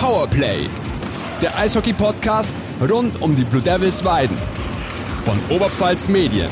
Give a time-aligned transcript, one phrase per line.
[0.00, 0.66] Powerplay,
[1.42, 2.54] der Eishockey-Podcast
[2.90, 4.38] rund um die Blue Devils Weiden
[5.24, 6.48] von Oberpfalz Medien.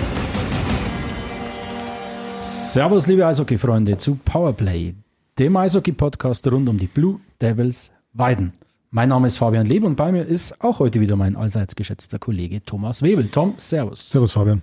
[2.43, 4.95] Servus, liebe Eishockey-Freunde, zu Powerplay,
[5.39, 8.53] dem Eishockey-Podcast rund um die Blue Devils Weiden.
[8.91, 12.19] Mein Name ist Fabian Leb und bei mir ist auch heute wieder mein allseits geschätzter
[12.19, 13.29] Kollege Thomas Webel.
[13.29, 14.11] Tom, Servus.
[14.11, 14.61] Servus, Fabian.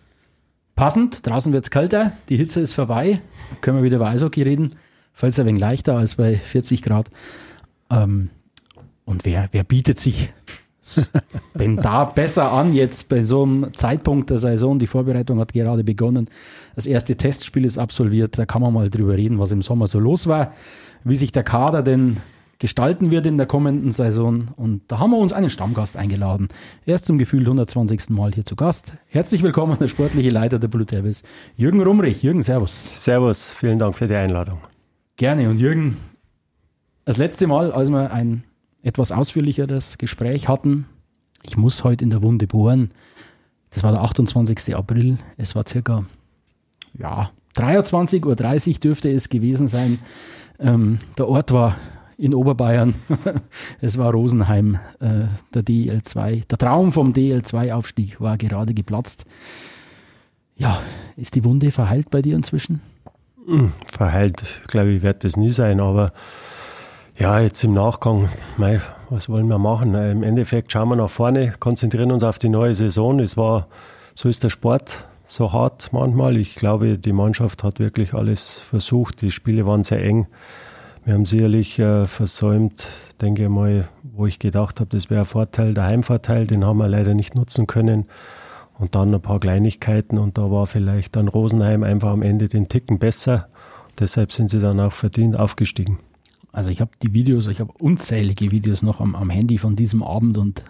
[0.75, 3.19] Passend, draußen wird es kälter, die Hitze ist vorbei,
[3.61, 4.75] können wir wieder über Eishockey reden.
[5.11, 7.09] Fällt es ein wenig leichter als bei 40 Grad.
[7.89, 8.29] Ähm,
[9.05, 10.33] und wer, wer bietet sich
[11.55, 14.77] denn da besser an, jetzt bei so einem Zeitpunkt der Saison?
[14.77, 16.27] Die Vorbereitung hat gerade begonnen.
[16.75, 18.37] Das erste Testspiel ist absolviert.
[18.37, 20.53] Da kann man mal drüber reden, was im Sommer so los war,
[21.03, 22.17] wie sich der Kader denn
[22.59, 24.49] gestalten wird in der kommenden Saison.
[24.55, 26.47] Und da haben wir uns einen Stammgast eingeladen.
[26.85, 28.09] Er ist zum Gefühl 120.
[28.09, 28.93] Mal hier zu Gast.
[29.07, 31.23] Herzlich willkommen, der sportliche Leiter der Blue Devils,
[31.57, 32.23] Jürgen Rumrich.
[32.23, 33.03] Jürgen, Servus.
[33.03, 34.59] Servus, vielen Dank für die Einladung.
[35.17, 35.49] Gerne.
[35.49, 35.97] Und Jürgen,
[37.03, 38.43] das letzte Mal, als wir ein
[38.85, 40.85] etwas ausführlicheres Gespräch hatten,
[41.43, 42.91] ich muss heute in der Wunde bohren,
[43.71, 44.75] das war der 28.
[44.75, 46.05] April, es war circa,
[46.97, 48.25] ja, 23.30
[48.67, 49.99] Uhr dürfte es gewesen sein.
[50.59, 51.77] Ähm, der Ort war
[52.17, 52.95] in Oberbayern.
[53.81, 56.47] es war Rosenheim, äh, der DL2.
[56.47, 59.25] Der Traum vom DL2-Aufstieg war gerade geplatzt.
[60.57, 60.81] Ja,
[61.17, 62.81] ist die Wunde verheilt bei dir inzwischen?
[63.45, 66.13] Hm, verheilt, glaube ich, wird das nie sein, aber
[67.17, 69.95] ja, jetzt im Nachgang, mei, was wollen wir machen?
[69.95, 73.19] Im Endeffekt schauen wir nach vorne, konzentrieren uns auf die neue Saison.
[73.19, 73.67] Es war,
[74.15, 76.35] so ist der Sport, so hart manchmal.
[76.35, 79.21] Ich glaube, die Mannschaft hat wirklich alles versucht.
[79.21, 80.27] Die Spiele waren sehr eng.
[81.05, 82.89] Wir haben sicherlich äh, versäumt,
[83.21, 86.79] denke ich mal, wo ich gedacht habe, das wäre ein Vorteil, der Heimvorteil, den haben
[86.79, 88.07] wir leider nicht nutzen können.
[88.77, 92.67] Und dann ein paar Kleinigkeiten und da war vielleicht dann Rosenheim einfach am Ende den
[92.67, 93.47] Ticken besser.
[93.99, 95.99] Deshalb sind sie dann auch verdient aufgestiegen.
[96.55, 100.01] Also ich habe die Videos, ich habe unzählige Videos noch am, am Handy von diesem
[100.01, 100.63] Abend und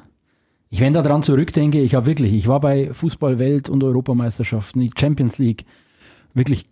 [0.72, 5.64] ich, wenn daran zurückdenke, ich habe wirklich, ich war bei Fußball-Welt- und Europameisterschaften, Champions League,
[6.34, 6.66] wirklich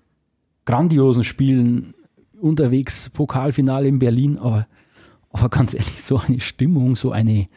[0.66, 1.94] grandiosen Spielen,
[2.42, 4.66] unterwegs, Pokalfinale in Berlin, aber,
[5.30, 7.48] aber ganz ehrlich, so eine Stimmung, so eine,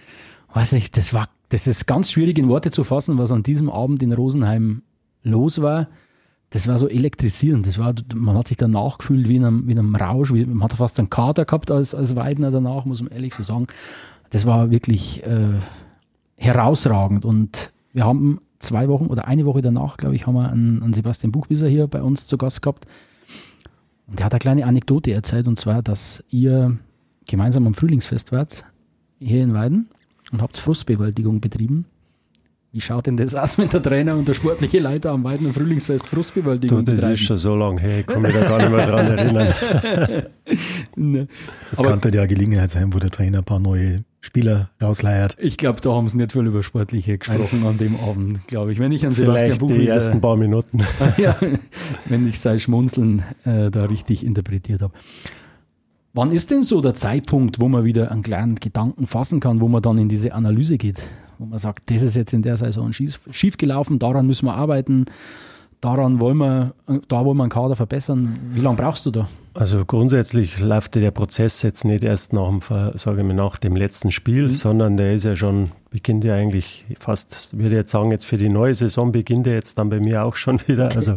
[0.52, 3.70] weiß ich, das war, das ist ganz schwierig in Worte zu fassen, was an diesem
[3.70, 4.82] Abend in Rosenheim
[5.22, 5.88] los war.
[6.50, 7.66] Das war so elektrisierend.
[7.66, 10.32] Das war, man hat sich danach gefühlt wie in einem, wie in einem Rausch.
[10.32, 13.42] Wie, man hat fast einen Kater gehabt als, als Weidner danach, muss man ehrlich so
[13.42, 13.66] sagen.
[14.30, 15.60] Das war wirklich äh,
[16.36, 17.24] herausragend.
[17.24, 20.94] Und wir haben zwei Wochen oder eine Woche danach, glaube ich, haben wir einen, einen
[20.94, 22.86] Sebastian Buchbisser hier bei uns zu Gast gehabt.
[24.06, 26.78] Und der hat eine kleine Anekdote erzählt, und zwar, dass ihr
[27.26, 28.64] gemeinsam am Frühlingsfest wart,
[29.18, 29.88] hier in Weiden,
[30.30, 31.86] und habt Frustbewältigung betrieben.
[32.72, 36.08] Wie schaut denn das aus, wenn der Trainer und der sportliche Leiter am Weiden Frühlingsfest
[36.08, 37.14] Frustbewältigung du, das betreiben?
[37.14, 39.54] ist schon so lange her, ich kann mich da gar nicht mehr dran erinnern.
[40.96, 41.28] ne.
[41.70, 45.36] Das Aber könnte ja eine Gelegenheit sein, wo der Trainer ein paar neue Spieler rausleiert.
[45.40, 48.78] Ich glaube, da haben sie nicht viel über Sportliche gesprochen an dem Abend, glaube ich.
[48.78, 50.82] Wenn ich an Sebastian Buch die ersten paar Minuten.
[51.16, 51.36] ja,
[52.06, 54.92] wenn ich sein Schmunzeln äh, da richtig interpretiert habe.
[56.12, 59.68] Wann ist denn so der Zeitpunkt, wo man wieder einen kleinen Gedanken fassen kann, wo
[59.68, 61.02] man dann in diese Analyse geht?
[61.38, 64.54] Wo man sagt, das ist jetzt in der Saison schief, schief gelaufen, daran müssen wir
[64.54, 65.06] arbeiten,
[65.80, 66.74] daran wollen wir,
[67.08, 68.38] da wollen wir einen Kader verbessern.
[68.52, 69.28] Wie lange brauchst du da?
[69.56, 72.60] Also grundsätzlich läuft der Prozess jetzt nicht erst nach dem,
[72.94, 74.54] sage ich mal, nach dem letzten Spiel, mhm.
[74.54, 78.36] sondern der ist ja schon, beginnt ja eigentlich fast, würde ich jetzt sagen, jetzt für
[78.36, 80.86] die neue Saison beginnt er jetzt dann bei mir auch schon wieder.
[80.86, 80.96] Okay.
[80.96, 81.16] Also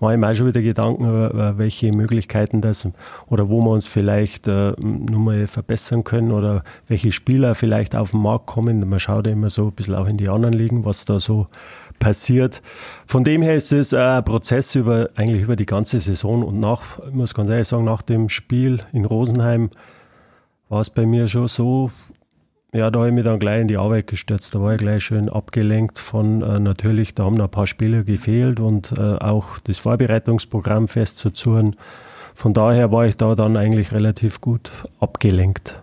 [0.00, 2.86] mache ich mir auch schon wieder Gedanken über, welche Möglichkeiten das
[3.26, 8.10] oder wo wir uns vielleicht äh, nur mal verbessern können oder welche Spieler vielleicht auf
[8.10, 8.86] den Markt kommen.
[8.86, 11.46] Man schaut ja immer so ein bisschen auch in die anderen Ligen, was da so
[11.98, 12.62] passiert.
[13.06, 16.98] Von dem her ist es ein Prozess über, eigentlich über die ganze Saison und nach,
[17.06, 19.70] ich muss ganz ehrlich sagen, nach dem Spiel in Rosenheim
[20.68, 21.90] war es bei mir schon so,
[22.72, 24.54] ja, da habe ich mich dann gleich in die Arbeit gestürzt.
[24.54, 28.02] Da war ich gleich schön abgelenkt von, äh, natürlich, da haben noch ein paar Spieler
[28.02, 31.76] gefehlt und äh, auch das Vorbereitungsprogramm festzuzurren.
[32.34, 34.70] Von daher war ich da dann eigentlich relativ gut
[35.00, 35.80] abgelenkt.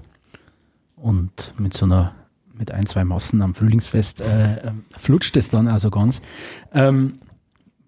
[0.96, 2.14] Und mit so einer
[2.58, 6.22] mit ein, zwei Massen am Frühlingsfest äh, flutscht es dann also ganz.
[6.74, 7.20] Ähm,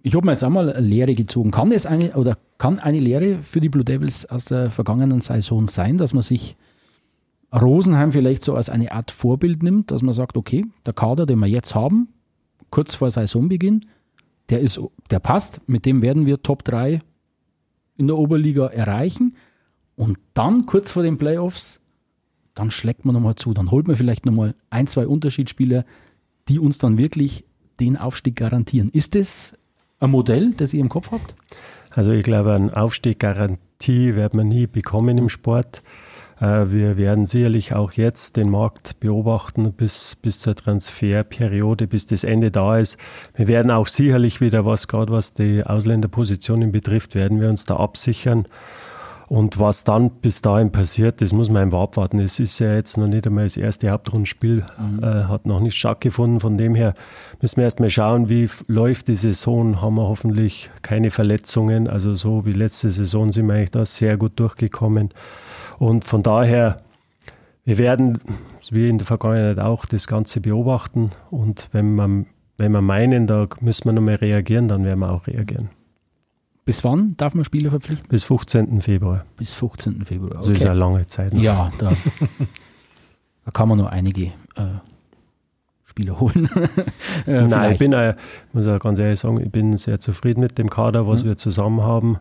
[0.03, 1.51] ich habe mir jetzt einmal eine Lehre gezogen.
[1.51, 5.67] Kann das eine oder kann eine Lehre für die Blue Devils aus der vergangenen Saison
[5.67, 6.55] sein, dass man sich
[7.53, 11.39] Rosenheim vielleicht so als eine Art Vorbild nimmt, dass man sagt, okay, der Kader, den
[11.39, 12.09] wir jetzt haben,
[12.69, 13.85] kurz vor Saisonbeginn,
[14.49, 14.79] der ist,
[15.11, 16.99] der passt, mit dem werden wir Top 3
[17.97, 19.35] in der Oberliga erreichen.
[19.95, 21.81] Und dann kurz vor den Playoffs
[22.57, 23.53] dann schlägt man nochmal zu.
[23.53, 25.85] Dann holt man vielleicht nochmal ein, zwei Unterschiedsspieler,
[26.49, 27.43] die uns dann wirklich
[27.79, 28.89] den Aufstieg garantieren.
[28.89, 29.55] Ist das
[29.99, 31.35] ein Modell, das ihr im Kopf habt?
[31.91, 35.83] Also ich glaube, eine Aufstieggarantie wird man nie bekommen im Sport.
[36.39, 42.23] Äh, wir werden sicherlich auch jetzt den Markt beobachten bis, bis zur Transferperiode, bis das
[42.23, 42.97] Ende da ist.
[43.35, 47.77] Wir werden auch sicherlich wieder was, gerade was die Ausländerpositionen betrifft, werden wir uns da
[47.77, 48.47] absichern.
[49.27, 52.19] Und was dann bis dahin passiert, das muss man einfach abwarten.
[52.19, 55.03] Es ist ja jetzt noch nicht einmal das erste Hauptrundenspiel, mhm.
[55.03, 56.39] äh, hat noch nicht stattgefunden.
[56.39, 56.93] Von dem her
[57.41, 59.81] müssen wir erstmal schauen, wie läuft die Saison.
[59.81, 61.89] Haben wir hoffentlich keine Verletzungen.
[61.89, 65.09] Also so wie letzte Saison sind wir eigentlich da sehr gut durchgekommen.
[65.77, 66.77] Und von daher,
[67.65, 68.19] wir werden,
[68.71, 71.09] wie in der Vergangenheit auch, das Ganze beobachten.
[71.31, 72.25] Und wenn wir,
[72.55, 75.69] wenn wir meinen, da müssen wir nochmal reagieren, dann werden wir auch reagieren.
[76.67, 78.09] Bis wann darf man Spieler verpflichten?
[78.09, 78.81] Bis 15.
[78.81, 79.23] Februar.
[79.37, 80.03] Bis 15.
[80.03, 80.31] Februar.
[80.31, 80.41] Okay.
[80.41, 81.33] So ist eine lange Zeit.
[81.33, 81.41] Noch.
[81.41, 81.93] Ja, da,
[83.45, 84.25] da, kann man nur einige
[84.57, 84.81] äh,
[85.85, 86.49] Spieler holen.
[87.25, 88.15] äh, Nein, ich bin, äh,
[88.51, 91.27] muss ich ganz ehrlich sagen, ich bin sehr zufrieden mit dem Kader, was mhm.
[91.29, 92.19] wir zusammen haben.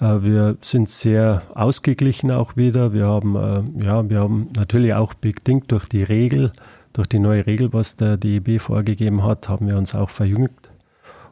[0.00, 2.92] Äh, wir sind sehr ausgeglichen auch wieder.
[2.92, 6.52] Wir haben, äh, ja, wir haben natürlich auch bedingt durch die Regel,
[6.92, 10.69] durch die neue Regel, was der DEB vorgegeben hat, haben wir uns auch verjüngt.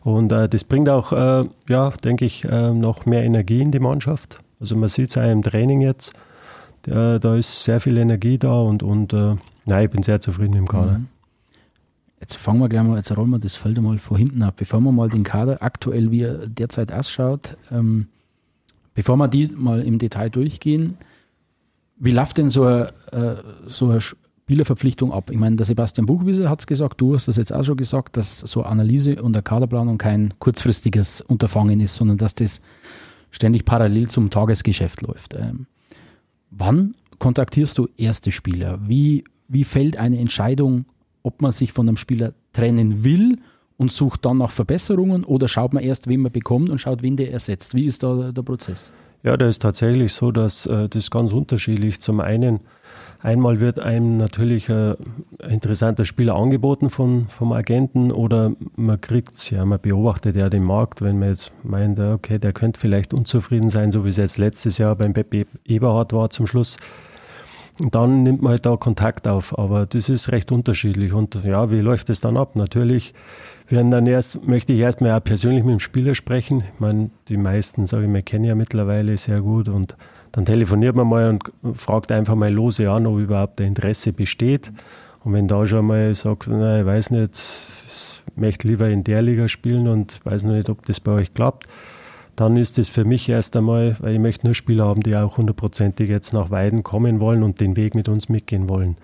[0.04, 3.80] Und äh, das bringt auch, äh, ja, denke ich, äh, noch mehr Energie in die
[3.80, 4.40] Mannschaft.
[4.60, 6.12] Also man sieht es auch im Training jetzt.
[6.82, 9.34] Da, da ist sehr viel Energie da und, und äh,
[9.66, 10.98] nein, ich bin sehr zufrieden im Kader.
[10.98, 11.08] Mhm.
[12.20, 14.54] Jetzt fangen wir gleich mal, jetzt rollen wir das Feld mal von hinten ab.
[14.56, 18.08] Bevor wir mal den Kader aktuell, wie er derzeit ausschaut, ähm,
[18.98, 20.96] Bevor wir die mal im Detail durchgehen,
[21.98, 23.36] wie läuft denn so eine, äh,
[23.68, 24.00] so eine
[24.48, 25.30] Spielerverpflichtung ab?
[25.30, 28.16] Ich meine, der Sebastian Buchwieser hat es gesagt, du hast das jetzt auch schon gesagt,
[28.16, 32.62] dass so Analyse und der Kaderplanung kein kurzfristiges Unterfangen ist, sondern dass das
[33.30, 35.36] ständig parallel zum Tagesgeschäft läuft.
[35.36, 35.66] Ähm,
[36.50, 38.78] wann kontaktierst du erste Spieler?
[38.88, 40.86] Wie, wie fällt eine Entscheidung,
[41.22, 43.40] ob man sich von einem Spieler trennen will
[43.76, 47.18] und sucht dann nach Verbesserungen oder schaut man erst, wen man bekommt und schaut, wen
[47.18, 47.74] der ersetzt?
[47.74, 48.94] Wie ist da der Prozess?
[49.22, 52.00] Ja, da ist tatsächlich so, dass äh, das ganz unterschiedlich.
[52.00, 52.60] Zum einen,
[53.20, 54.96] einmal wird einem natürlich ein
[55.48, 60.64] interessanter Spieler angeboten von, vom Agenten oder man kriegt es ja, man beobachtet ja den
[60.64, 64.38] Markt, wenn man jetzt meint, okay, der könnte vielleicht unzufrieden sein, so wie es jetzt
[64.38, 66.76] letztes Jahr beim Pepe Eberhard war zum Schluss.
[67.90, 71.12] dann nimmt man halt da Kontakt auf, aber das ist recht unterschiedlich.
[71.12, 72.56] Und ja, wie läuft es dann ab?
[72.56, 73.14] Natürlich
[73.68, 76.64] werden dann erst, möchte ich erstmal auch persönlich mit dem Spieler sprechen.
[76.74, 79.96] Ich meine, die meisten, sage ich mal, kennen ja mittlerweile sehr gut und
[80.32, 84.72] dann telefoniert man mal und fragt einfach mal lose an, ob überhaupt der Interesse besteht.
[85.24, 87.42] Und wenn da schon mal sagt, na, ich weiß nicht,
[88.26, 91.34] ich möchte lieber in der Liga spielen und weiß noch nicht, ob das bei euch
[91.34, 91.68] klappt,
[92.36, 95.38] dann ist das für mich erst einmal, weil ich möchte nur Spieler haben, die auch
[95.38, 98.96] hundertprozentig jetzt nach Weiden kommen wollen und den Weg mit uns mitgehen wollen.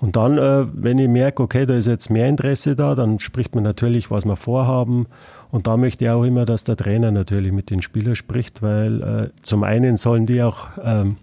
[0.00, 3.54] Und dann, äh, wenn ich merke, okay, da ist jetzt mehr Interesse da, dann spricht
[3.54, 5.06] man natürlich, was wir vorhaben.
[5.52, 9.02] Und da möchte ich auch immer, dass der Trainer natürlich mit den Spielern spricht, weil
[9.02, 11.18] äh, zum einen sollen die auch ähm,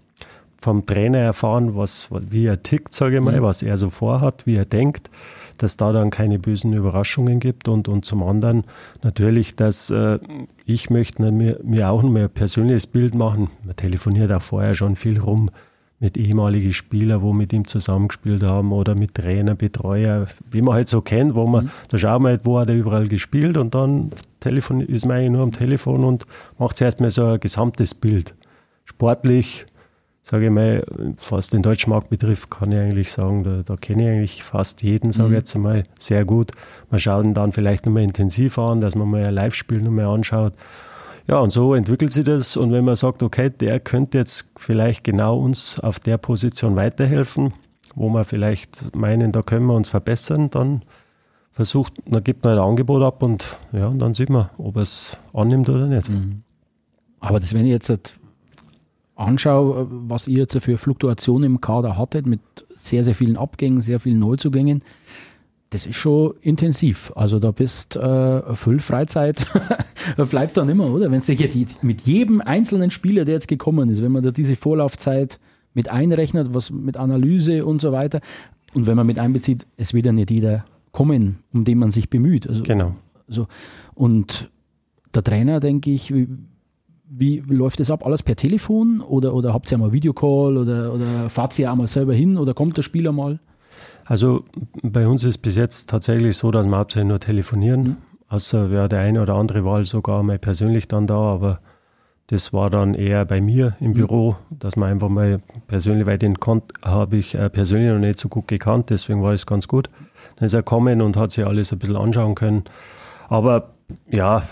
[0.60, 3.42] vom Trainer erfahren, was, wie er tickt, sage ich mal, mhm.
[3.42, 5.10] was er so vorhat, wie er denkt,
[5.58, 8.62] dass da dann keine bösen Überraschungen gibt und, und zum anderen
[9.02, 10.20] natürlich, dass äh,
[10.64, 13.50] ich möchte mir, mir auch noch mehr ein persönliches Bild machen.
[13.64, 15.50] Man telefoniert auch vorher schon viel rum
[16.00, 20.88] mit ehemaligen Spielern, wo mit ihm zusammengespielt haben oder mit Trainer, Betreuer, wie man halt
[20.88, 21.70] so kennt, wo man, mhm.
[21.88, 24.10] da schaut man halt, wo hat er überall gespielt und dann
[24.40, 26.26] Telefon, ist man eigentlich nur am Telefon und
[26.58, 28.34] macht zuerst mal so ein gesamtes Bild.
[28.86, 29.66] Sportlich,
[30.22, 30.82] sage ich mal,
[31.28, 34.82] was den deutschen Markt betrifft, kann ich eigentlich sagen, da, da kenne ich eigentlich fast
[34.82, 35.36] jeden, sage ich mhm.
[35.36, 36.52] jetzt einmal, sehr gut.
[36.90, 40.54] Man schaut ihn dann vielleicht nochmal intensiver an, dass man mal ein Live-Spiel nochmal anschaut
[41.30, 42.56] ja, und so entwickelt sich das.
[42.56, 47.52] Und wenn man sagt, okay, der könnte jetzt vielleicht genau uns auf der Position weiterhelfen,
[47.94, 50.82] wo wir vielleicht meinen, da können wir uns verbessern, dann
[51.52, 54.82] versucht, dann gibt man ein Angebot ab und ja, und dann sieht man, ob er
[54.82, 56.08] es annimmt oder nicht.
[56.08, 56.42] Mhm.
[57.20, 58.14] Aber das, wenn ich jetzt halt
[59.14, 62.40] anschaue, was ihr jetzt für Fluktuationen im Kader hattet, mit
[62.74, 64.82] sehr, sehr vielen Abgängen, sehr vielen Neuzugängen,
[65.70, 67.12] das ist schon intensiv.
[67.14, 69.46] Also da bist äh, voll Freizeit,
[70.30, 71.10] bleibt dann immer, oder?
[71.10, 75.38] Wenn du mit jedem einzelnen Spieler, der jetzt gekommen ist, wenn man da diese Vorlaufzeit
[75.72, 78.20] mit einrechnet, was mit Analyse und so weiter,
[78.74, 82.10] und wenn man mit einbezieht, es wird ja nicht jeder kommen, um den man sich
[82.10, 82.48] bemüht.
[82.48, 82.96] Also, genau.
[83.28, 83.46] Also,
[83.94, 84.50] und
[85.14, 86.28] der Trainer, denke ich, wie,
[87.48, 88.04] wie läuft das ab?
[88.04, 92.14] Alles per Telefon oder, oder habt ihr einmal Videocall oder, oder fahrt ihr einmal selber
[92.14, 93.40] hin oder kommt der Spieler mal?
[94.10, 94.42] Also
[94.82, 97.82] bei uns ist bis jetzt tatsächlich so, dass wir hauptsächlich nur telefonieren.
[97.82, 97.96] Mhm.
[98.28, 101.60] Außer ja, der eine oder andere war sogar mal persönlich dann da, aber
[102.26, 103.94] das war dann eher bei mir im mhm.
[103.94, 106.36] Büro, dass man einfach mal persönlich, weil den
[106.82, 109.88] habe ich äh, persönlich noch nicht so gut gekannt, deswegen war es ganz gut.
[110.36, 112.64] Dann ist er gekommen und hat sich alles ein bisschen anschauen können.
[113.28, 113.74] Aber
[114.10, 114.42] ja,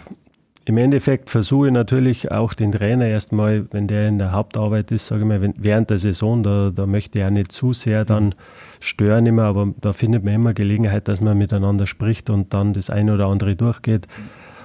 [0.66, 5.08] im Endeffekt versuche ich natürlich auch den Trainer erstmal, wenn der in der Hauptarbeit ist,
[5.08, 8.36] sage ich mal, wenn, während der Saison, da, da möchte er nicht zu sehr dann
[8.80, 12.90] stören immer, aber da findet man immer Gelegenheit, dass man miteinander spricht und dann das
[12.90, 14.06] eine oder andere durchgeht.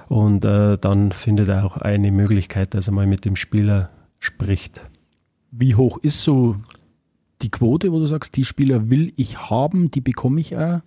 [0.08, 4.82] Und äh, dann findet er auch eine Möglichkeit, dass er mal mit dem Spieler spricht.
[5.50, 6.56] Wie hoch ist so
[7.42, 10.80] die Quote, wo du sagst, die Spieler will ich haben, die bekomme ich auch?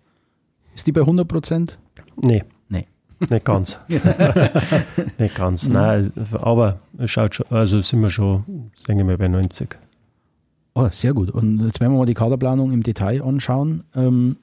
[0.75, 1.79] Ist die bei 100 Prozent?
[2.21, 2.43] Nee.
[2.69, 2.87] Nee.
[3.29, 3.79] Nicht ganz.
[5.17, 6.11] nicht ganz, nein.
[6.33, 9.77] Aber es schaut schon, also sind wir schon, denke ich mal, bei 90.
[10.77, 11.31] Oh, sehr gut.
[11.31, 13.83] Und jetzt werden wir mal die Kaderplanung im Detail anschauen.
[13.95, 14.35] Ähm,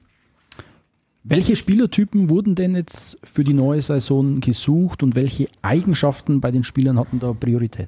[1.23, 6.65] welche Spielertypen wurden denn jetzt für die neue Saison gesucht und welche Eigenschaften bei den
[6.65, 7.87] Spielern hatten da Priorität?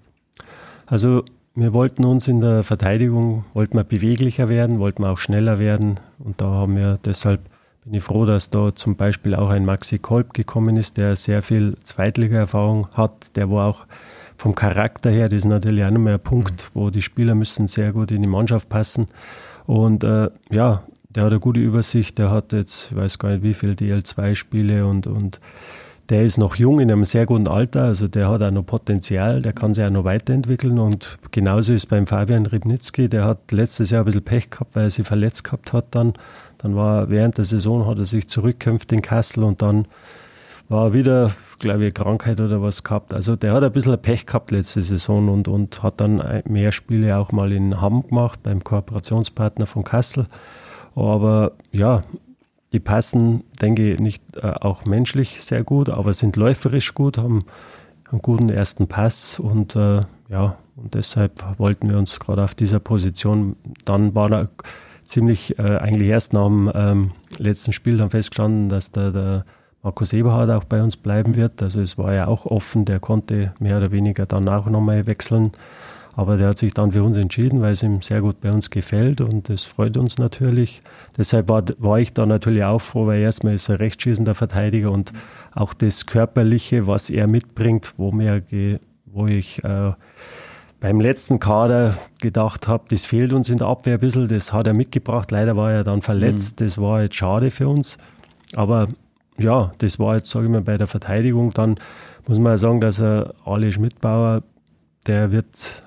[0.86, 1.24] Also
[1.56, 6.00] wir wollten uns in der Verteidigung, wollten wir beweglicher werden, wollten wir auch schneller werden
[6.18, 7.42] und da haben wir deshalb
[7.84, 11.42] bin ich froh, dass da zum Beispiel auch ein Maxi Kolb gekommen ist, der sehr
[11.42, 13.88] viel Zweitliga-Erfahrung hat, der wo auch
[14.38, 17.92] vom Charakter her, das ist natürlich auch nochmal ein Punkt, wo die Spieler müssen sehr
[17.92, 19.08] gut in die Mannschaft passen.
[19.66, 23.44] Und äh, ja, der hat eine gute Übersicht, der hat jetzt, ich weiß gar nicht
[23.44, 25.42] wie viele DL2-Spiele und, und
[26.10, 29.42] der ist noch jung in einem sehr guten Alter, also der hat auch noch Potenzial,
[29.42, 33.90] der kann sich auch noch weiterentwickeln und genauso ist beim Fabian Ribnitzki, der hat letztes
[33.90, 36.14] Jahr ein bisschen Pech gehabt, weil er sich verletzt gehabt hat dann.
[36.60, 39.88] Dann war während der Saison hat er sich zurückkämpft in Kassel und dann
[40.70, 43.14] war wieder, glaube ich, Krankheit oder was gehabt.
[43.14, 47.18] Also der hat ein bisschen Pech gehabt letzte Saison und, und hat dann mehr Spiele
[47.18, 50.28] auch mal in Hamm gemacht, beim Kooperationspartner von Kassel.
[50.96, 52.02] Aber ja,
[52.74, 57.46] die passen, denke ich, nicht äh, auch menschlich sehr gut, aber sind läuferisch gut, haben
[58.10, 62.80] einen guten ersten Pass und äh, ja, und deshalb wollten wir uns gerade auf dieser
[62.80, 63.56] Position,
[63.86, 64.50] dann war er
[65.06, 69.46] ziemlich äh, eigentlich erst nach dem ähm, letzten Spiel dann festgestanden, dass der, der
[69.88, 71.64] Markus Eberhard auch bei uns bleiben wird.
[71.64, 75.54] Also es war ja auch offen, der konnte mehr oder weniger dann auch nochmal wechseln.
[76.14, 78.70] Aber der hat sich dann für uns entschieden, weil es ihm sehr gut bei uns
[78.70, 80.82] gefällt und das freut uns natürlich.
[81.18, 85.14] Deshalb war, war ich da natürlich auch froh, weil erstmal ist er rechtsschießender Verteidiger und
[85.56, 88.44] auch das Körperliche, was er mitbringt, wo, mir,
[89.06, 89.94] wo ich äh,
[90.82, 94.68] beim letzten Kader gedacht habe, das fehlt uns in der Abwehr ein bisschen, das hat
[94.68, 95.32] er mitgebracht.
[95.32, 96.66] Leider war er dann verletzt, mhm.
[96.66, 97.98] das war jetzt schade für uns.
[98.54, 98.88] Aber
[99.40, 101.52] ja, das war jetzt, sage ich mal, bei der Verteidigung.
[101.52, 101.76] Dann
[102.28, 104.44] muss man sagen, dass er Ali Schmidtbauer,
[105.06, 105.84] der wird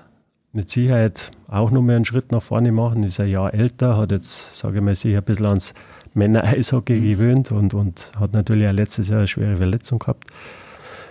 [0.53, 3.03] mit Sicherheit auch noch mehr einen Schritt nach vorne machen.
[3.03, 5.73] Ist ein Jahr älter, hat jetzt, sage ich mal, sich ein bisschen ans
[6.13, 7.03] Männer-Eishockey mhm.
[7.03, 10.27] gewöhnt und, und hat natürlich auch letztes Jahr eine schwere Verletzung gehabt.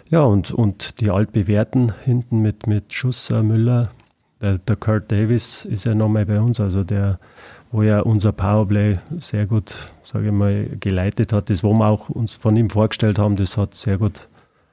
[0.09, 3.91] Ja, und, und die altbewährten hinten mit, mit Schusser, Müller,
[4.41, 7.19] der, der Kurt Davis ist ja nochmal bei uns, also der,
[7.71, 11.51] wo ja unser Powerplay sehr gut, sage ich mal, geleitet hat.
[11.51, 14.29] Das, wo wir auch uns von ihm vorgestellt haben, das hat sehr gut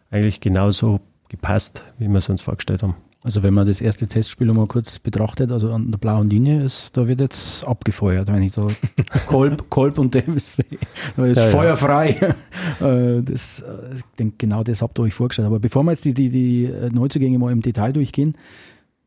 [0.10, 1.00] eigentlich genauso
[1.30, 2.96] gepasst, wie wir es uns vorgestellt haben.
[3.24, 6.96] Also wenn man das erste Testspiel mal kurz betrachtet, also an der blauen Linie ist,
[6.96, 8.68] da wird jetzt abgefeuert, wenn ich da
[9.28, 10.80] Kolb, Kolb und Davis sehe.
[11.18, 12.36] Da ist ja, feuerfrei.
[12.80, 13.22] Ja.
[13.22, 15.48] Das, ich denke, genau das habt ihr euch vorgestellt.
[15.48, 18.36] Aber bevor wir jetzt die, die, die Neuzugänge mal im Detail durchgehen,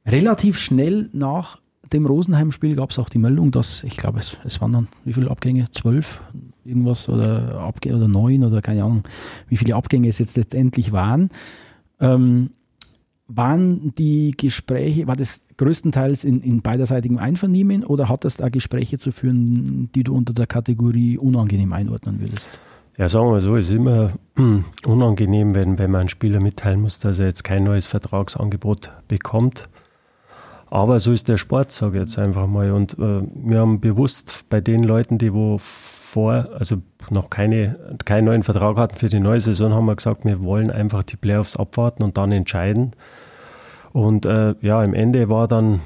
[0.04, 1.59] relativ schnell nach
[1.92, 5.12] dem Rosenheim-Spiel gab es auch die Meldung, dass, ich glaube, es, es waren dann, wie
[5.12, 5.70] viele Abgänge?
[5.70, 6.20] Zwölf?
[6.64, 9.04] Irgendwas oder, Abg oder neun oder keine Ahnung,
[9.48, 11.30] wie viele Abgänge es jetzt letztendlich waren.
[12.00, 12.50] Ähm,
[13.26, 18.98] waren die Gespräche, war das größtenteils in, in beiderseitigem Einvernehmen oder hat das da Gespräche
[18.98, 22.48] zu führen, die du unter der Kategorie unangenehm einordnen würdest?
[22.98, 24.12] Ja, sagen wir so, es ist immer
[24.84, 29.68] unangenehm, wenn, wenn man einen Spieler mitteilen muss, dass er jetzt kein neues Vertragsangebot bekommt.
[30.70, 32.70] Aber so ist der Sport, sage ich jetzt einfach mal.
[32.70, 36.76] Und äh, wir haben bewusst bei den Leuten, die wo vor, also
[37.10, 40.70] noch keine, keinen neuen Vertrag hatten für die neue Saison, haben wir gesagt, wir wollen
[40.70, 42.92] einfach die Playoffs abwarten und dann entscheiden.
[43.92, 45.80] Und äh, ja, im Ende war dann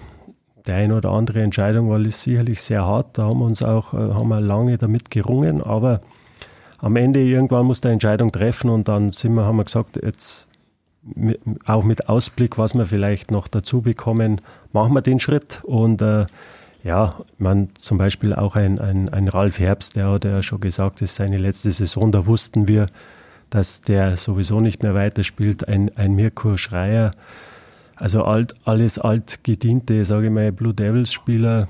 [0.67, 3.19] der eine oder andere Entscheidung war sicherlich sehr hart.
[3.19, 6.01] Da haben wir uns auch äh, haben wir lange damit gerungen, aber
[6.79, 10.49] am Ende irgendwann muss der Entscheidung treffen und dann sind wir, haben wir gesagt, jetzt
[11.67, 14.41] auch mit Ausblick, was wir vielleicht noch dazu bekommen,
[14.73, 16.27] machen wir den Schritt und äh,
[16.83, 21.01] ja, man zum Beispiel auch ein, ein, ein Ralf Herbst, der hat ja schon gesagt,
[21.01, 22.87] das ist seine letzte Saison, da wussten wir,
[23.49, 25.67] dass der sowieso nicht mehr weiterspielt.
[25.67, 27.13] Ein, ein Mirko Schreier,
[27.97, 31.69] also alt, alles altgediente, sage ich mal, Blue Devils-Spieler,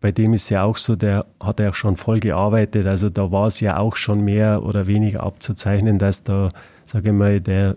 [0.00, 2.86] bei dem ist ja auch so, der hat ja auch schon voll gearbeitet.
[2.86, 6.50] Also da war es ja auch schon mehr oder weniger abzuzeichnen, dass da,
[6.84, 7.76] sage ich mal, der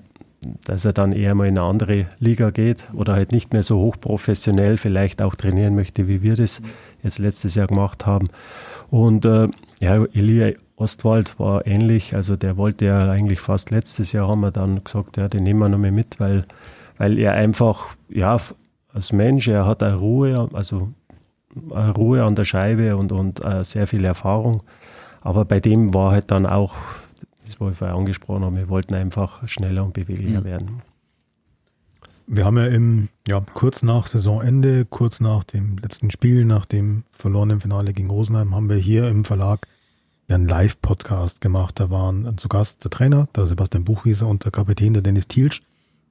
[0.66, 3.80] dass er dann eher mal in eine andere Liga geht oder halt nicht mehr so
[3.80, 6.62] hochprofessionell vielleicht auch trainieren möchte, wie wir das
[7.04, 8.28] jetzt letztes Jahr gemacht haben.
[8.90, 14.30] Und äh, ja, Elia Ostwald war ähnlich, also der wollte ja eigentlich fast letztes Jahr,
[14.30, 16.46] haben wir dann gesagt, ja, den nehmen wir noch mal mit, weil,
[16.98, 18.38] weil er einfach, ja,
[18.94, 20.90] als Mensch, er hat eine Ruhe, also
[21.74, 24.64] eine Ruhe an der Scheibe und, und uh, sehr viel Erfahrung.
[25.22, 26.76] Aber bei dem war halt dann auch,
[27.50, 30.46] das, was ich vorher angesprochen habe, wir wollten einfach schneller und beweglicher mhm.
[30.46, 30.82] werden.
[32.28, 37.04] Wir haben ja im, ja, kurz nach Saisonende, kurz nach dem letzten Spiel, nach dem
[37.12, 39.68] verlorenen Finale gegen Rosenheim, haben wir hier im Verlag
[40.28, 41.80] ja einen Live-Podcast gemacht.
[41.80, 45.62] Da waren zu Gast der Trainer, der Sebastian Buchwieser und der Kapitän, der Dennis Thielsch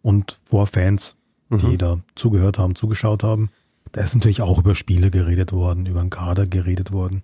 [0.02, 1.14] und vor Fans,
[1.50, 1.78] die mhm.
[1.78, 3.50] da zugehört haben, zugeschaut haben.
[3.92, 7.22] Da ist natürlich auch über Spiele geredet worden, über einen Kader geredet worden.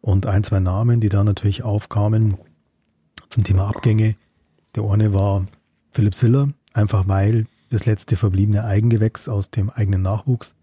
[0.00, 2.38] Und ein, zwei Namen, die da natürlich aufkamen
[3.30, 4.16] zum Thema Abgänge.
[4.74, 5.46] Der eine war
[5.92, 10.54] Philipp Siller, einfach weil das letzte verbliebene Eigengewächs aus dem eigenen Nachwuchs.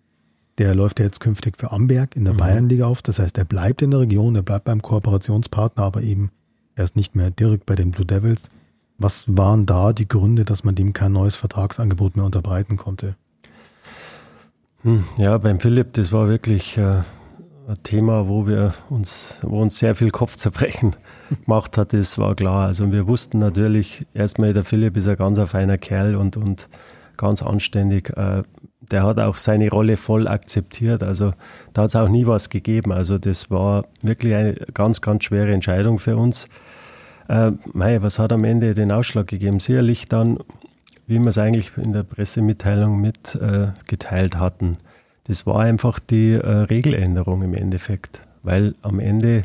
[0.57, 2.37] Der läuft ja jetzt künftig für Amberg in der mhm.
[2.37, 3.01] Bayernliga auf.
[3.01, 6.31] Das heißt, er bleibt in der Region, er bleibt beim Kooperationspartner, aber eben
[6.75, 8.49] er ist nicht mehr direkt bei den Blue Devils.
[8.99, 13.15] Was waren da die Gründe, dass man dem kein neues Vertragsangebot mehr unterbreiten konnte?
[14.83, 17.01] Hm, ja, beim Philipp, das war wirklich äh,
[17.67, 20.95] ein Thema, wo wir uns, wo uns sehr viel Kopfzerbrechen
[21.45, 21.91] gemacht hat.
[21.93, 22.67] Das war klar.
[22.67, 26.69] Also wir wussten natürlich erstmal, der Philipp ist ein ganz feiner Kerl und, und
[27.17, 28.15] ganz anständig.
[28.15, 28.43] Äh,
[28.89, 31.03] der hat auch seine Rolle voll akzeptiert.
[31.03, 31.31] Also
[31.73, 32.93] da hat es auch nie was gegeben.
[32.93, 36.47] Also das war wirklich eine ganz, ganz schwere Entscheidung für uns.
[37.27, 39.59] Äh, mei, was hat am Ende den Ausschlag gegeben?
[39.59, 40.37] Sicherlich dann,
[41.05, 44.77] wie wir es eigentlich in der Pressemitteilung mitgeteilt äh, hatten.
[45.27, 48.21] Das war einfach die äh, Regeländerung im Endeffekt.
[48.43, 49.43] Weil am Ende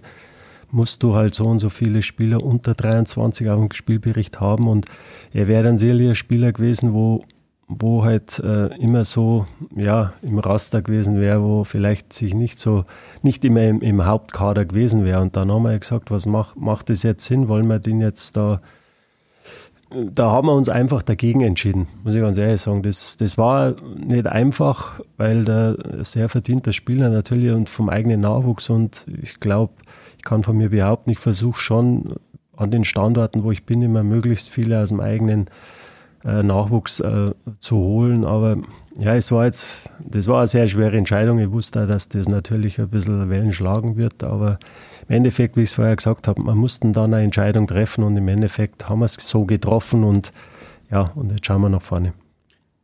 [0.71, 4.87] musst du halt so und so viele Spieler unter 23 auf dem Spielbericht haben und
[5.33, 7.25] er wäre dann sicherlich ein Spieler gewesen, wo
[7.69, 12.85] wo halt äh, immer so ja im Raster gewesen wäre, wo vielleicht sich nicht so
[13.23, 15.23] nicht immer im, im Hauptkader gewesen wäre.
[15.23, 17.49] Und dann haben wir gesagt, was macht macht das jetzt Sinn?
[17.49, 18.61] Wollen wir den jetzt da?
[20.15, 22.83] Da haben wir uns einfach dagegen entschieden, muss ich ganz ehrlich sagen.
[22.83, 28.71] Das, das war nicht einfach, weil der sehr verdienter Spieler natürlich und vom eigenen Nachwuchs
[28.71, 29.75] und ich glaube,
[30.19, 32.15] ich kann von mir behaupten, ich versuche schon
[32.57, 35.49] an den Standorten, wo ich bin, immer möglichst viele aus dem eigenen
[36.25, 37.27] äh, Nachwuchs äh,
[37.59, 38.25] zu holen.
[38.25, 38.59] Aber
[38.99, 41.39] ja, es war jetzt, das war eine sehr schwere Entscheidung.
[41.39, 44.59] Ich wusste, dass das natürlich ein bisschen Wellen schlagen wird, aber
[45.09, 48.17] im Endeffekt, wie ich es vorher gesagt habe, man mussten dann eine Entscheidung treffen und
[48.17, 50.33] im Endeffekt haben wir es so getroffen und
[50.91, 52.13] ja, und jetzt schauen wir nach vorne.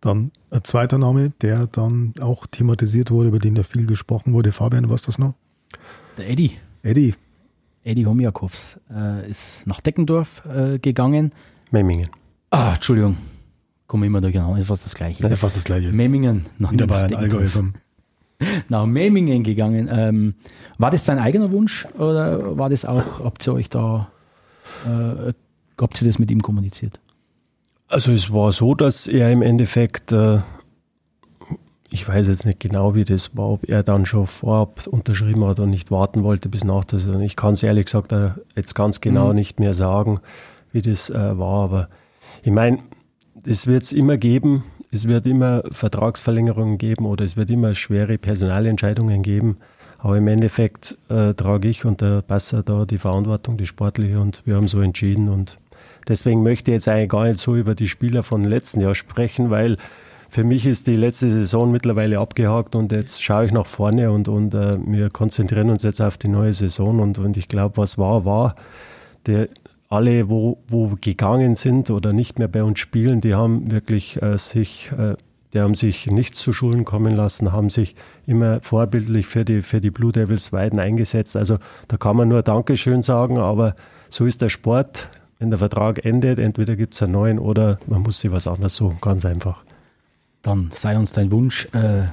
[0.00, 4.52] Dann ein zweiter Name, der dann auch thematisiert wurde, über den da viel gesprochen wurde.
[4.52, 5.34] Fabian, was das noch?
[6.16, 6.52] Der Eddie.
[6.82, 7.14] Eddie.
[7.84, 11.32] Eddie Homjakovs äh, ist nach Deckendorf äh, gegangen.
[11.70, 12.08] Memmingen.
[12.50, 13.16] Ah, Entschuldigung.
[13.86, 15.26] Komme immer durcheinander, ist fast das Gleiche.
[15.26, 15.90] Ja, fast das Gleiche.
[15.92, 16.46] Memmingen.
[16.58, 17.48] Nach Wieder Bayern, Allgäu.
[18.68, 19.88] Nach Memmingen gegangen.
[19.92, 20.34] Ähm,
[20.78, 24.10] war das sein eigener Wunsch oder war das auch, habt ihr euch da,
[24.86, 25.32] äh,
[25.78, 27.00] habt ihr das mit ihm kommuniziert?
[27.88, 30.38] Also es war so, dass er im Endeffekt, äh,
[31.90, 35.58] ich weiß jetzt nicht genau, wie das war, ob er dann schon vorab unterschrieben hat
[35.58, 37.22] und nicht warten wollte bis nach der Saison.
[37.22, 38.14] Ich kann es ehrlich gesagt
[38.54, 39.36] jetzt ganz genau mhm.
[39.36, 40.20] nicht mehr sagen,
[40.70, 41.88] wie das äh, war, aber
[42.42, 42.78] ich meine,
[43.44, 48.18] es wird es immer geben, es wird immer Vertragsverlängerungen geben oder es wird immer schwere
[48.18, 49.58] Personalentscheidungen geben.
[49.98, 54.42] Aber im Endeffekt äh, trage ich und der Passer da die Verantwortung, die sportliche und
[54.44, 55.58] wir haben so entschieden und
[56.06, 59.50] deswegen möchte ich jetzt eigentlich gar nicht so über die Spieler von letzten Jahr sprechen,
[59.50, 59.76] weil
[60.30, 64.28] für mich ist die letzte Saison mittlerweile abgehakt und jetzt schaue ich nach vorne und,
[64.28, 67.98] und äh, wir konzentrieren uns jetzt auf die neue Saison und, und ich glaube, was
[67.98, 68.54] war, war.
[69.26, 69.48] Der,
[69.88, 74.36] alle, wo, wo gegangen sind oder nicht mehr bei uns spielen, die haben wirklich äh,
[74.36, 75.16] sich, äh,
[75.54, 77.96] die haben sich nichts zu Schulen kommen lassen, haben sich
[78.26, 81.36] immer vorbildlich für die, für die Blue Devils Weiden eingesetzt.
[81.36, 83.74] Also da kann man nur Dankeschön sagen, aber
[84.10, 85.08] so ist der Sport.
[85.38, 88.74] Wenn der Vertrag endet, entweder gibt es einen neuen oder man muss sich was anderes
[88.74, 89.62] suchen, ganz einfach.
[90.42, 92.08] Dann sei uns dein Wunsch äh,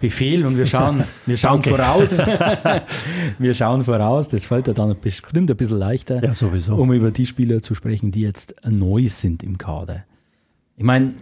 [0.00, 2.10] Befehl und wir schauen, wir schauen voraus.
[3.38, 4.28] wir schauen voraus.
[4.28, 6.74] Das fällt ja dann bestimmt ein bisschen leichter, ja, sowieso.
[6.74, 10.04] um über die Spieler zu sprechen, die jetzt neu sind im Kader.
[10.76, 11.14] Ich meine,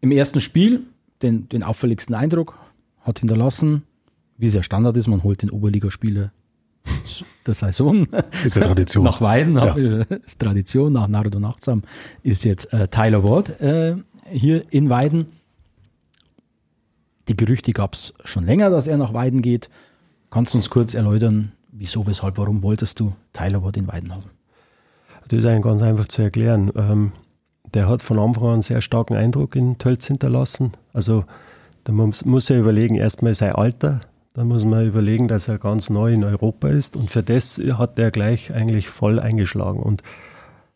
[0.00, 0.82] im ersten Spiel
[1.22, 2.58] den, den auffälligsten Eindruck
[3.02, 3.84] hat hinterlassen,
[4.36, 6.32] wie es ja Standard ist, man holt den Oberligaspieler
[7.46, 8.06] der Saison.
[8.44, 9.04] Ist ja Tradition.
[9.04, 10.04] nach Weiden, ja.
[10.38, 11.82] Tradition, nach Nardo Nachtsam
[12.22, 13.96] ist jetzt äh, Tyler Ward äh,
[14.30, 15.26] hier in Weiden.
[17.28, 19.68] Die Gerüchte gab es schon länger, dass er nach Weiden geht.
[20.30, 24.30] Kannst du uns kurz erläutern, wieso, weshalb, warum wolltest du Tyler Watt in Weiden haben?
[25.28, 26.70] Das ist eigentlich ganz einfach zu erklären.
[26.76, 27.12] Ähm,
[27.74, 30.72] der hat von Anfang an einen sehr starken Eindruck in Tölz hinterlassen.
[30.92, 31.24] Also
[31.84, 34.00] da muss, muss er überlegen, erstmal sein Alter,
[34.34, 37.98] dann muss man überlegen, dass er ganz neu in Europa ist und für das hat
[37.98, 39.80] er gleich eigentlich voll eingeschlagen.
[39.80, 40.02] Und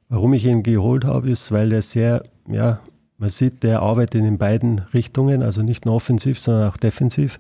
[0.08, 2.80] warum ich ihn geholt habe, ist, weil er sehr, ja,
[3.20, 7.38] man sieht, der arbeitet in beiden Richtungen, also nicht nur offensiv, sondern auch defensiv.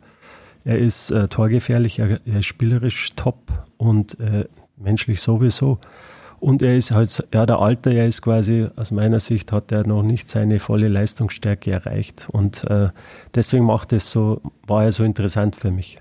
[0.62, 3.38] Er ist äh, torgefährlich, er, er, ist spielerisch top
[3.78, 4.44] und äh,
[4.76, 5.78] menschlich sowieso.
[6.38, 9.86] Und er ist halt, ja, der Alter, er ist quasi, aus meiner Sicht hat er
[9.86, 12.28] noch nicht seine volle Leistungsstärke erreicht.
[12.30, 12.90] Und äh,
[13.34, 15.98] deswegen macht es so, war er so interessant für mich.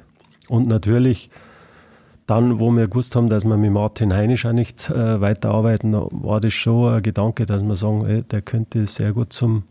[0.49, 1.29] Und natürlich,
[2.29, 6.39] dann, wo wir gewusst haben, dass wir mit Martin Heinisch auch nicht äh, weiterarbeiten, war
[6.39, 9.63] das schon ein Gedanke, dass wir sagen, ey, der könnte sehr gut zum,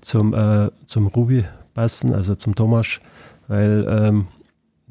[0.00, 3.00] zum, äh, zum Ruby passen, also zum Thomas,
[3.48, 4.26] weil ähm,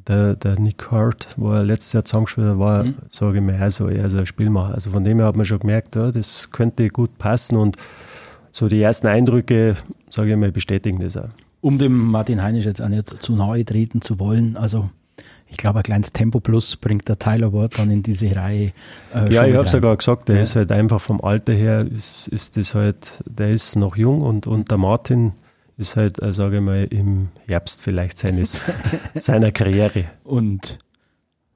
[0.08, 2.96] der, der Nick Hart, wo er letztes Jahr zusammengespielt hat, war, mhm.
[3.08, 4.74] sage ich mal, also eher so ein Spielmacher.
[4.74, 7.78] Also von dem her hat man schon gemerkt, ja, das könnte gut passen und
[8.52, 9.76] so die ersten Eindrücke,
[10.10, 11.30] sage ich mal, bestätigen das auch.
[11.62, 14.90] Um dem Martin Heinisch jetzt auch nicht zu nahe treten zu wollen, also
[15.56, 18.74] ich glaube, ein kleines Tempo Plus bringt der Tyler Ward dann in diese Reihe.
[19.14, 20.42] Äh, ja, ich habe es sogar gesagt, der ja.
[20.42, 24.48] ist halt einfach vom Alter her, ist, ist das halt, der ist noch jung und,
[24.48, 25.32] und der Martin,
[25.78, 28.64] ist halt, äh, sage ich mal, im Herbst vielleicht seines,
[29.16, 30.06] seiner Karriere.
[30.26, 30.80] Und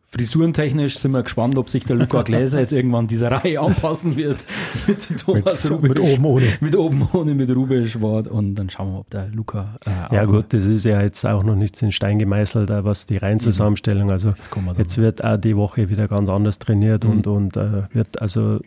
[0.10, 4.46] frisurentechnisch sind wir gespannt, ob sich der Luca Gläser jetzt irgendwann dieser Reihe anpassen wird.
[4.88, 6.46] mit Thomas mit, Rubisch, mit oben ohne.
[6.62, 9.78] Mit oben ohne, mit Rubisch Und dann schauen wir, ob der Luca.
[9.86, 13.18] Äh, ja, gut, das ist ja jetzt auch noch nichts in Stein gemeißelt, was die
[13.18, 14.12] Reihenzusammenstellung.
[14.12, 14.34] Also
[14.78, 17.12] jetzt wird auch die Woche wieder ganz anders trainiert mhm.
[17.12, 18.60] und, und äh, wird also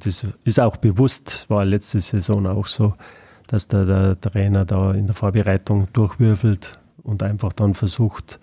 [0.00, 2.94] das ist auch bewusst, war letzte Saison auch so
[3.48, 6.70] dass der, der Trainer da in der Vorbereitung durchwürfelt
[7.02, 8.38] und einfach dann versucht,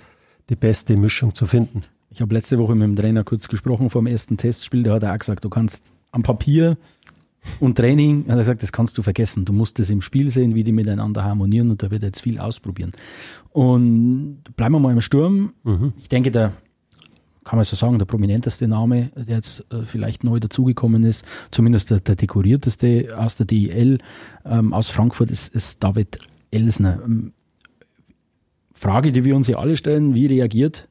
[0.49, 1.83] die beste Mischung zu finden.
[2.15, 5.03] Ich habe letzte Woche mit dem Trainer kurz gesprochen vor dem ersten Testspiel, der hat
[5.03, 6.77] auch gesagt, du kannst am Papier
[7.59, 9.43] und Training, hat er gesagt, das kannst du vergessen.
[9.43, 12.21] Du musst es im Spiel sehen, wie die miteinander harmonieren und da wird er jetzt
[12.21, 12.93] viel ausprobieren.
[13.51, 15.51] Und bleiben wir mal im Sturm.
[15.65, 15.91] Mhm.
[15.97, 16.53] Ich denke, der
[17.43, 21.89] kann man so sagen, der prominenteste Name, der jetzt äh, vielleicht neu dazugekommen ist, zumindest
[21.89, 23.97] der, der, dekorierteste aus der DEL
[24.45, 26.97] ähm, aus Frankfurt, ist, ist David Elsner.
[27.03, 27.33] Ähm,
[28.71, 30.87] Frage, die wir uns hier alle stellen, wie reagiert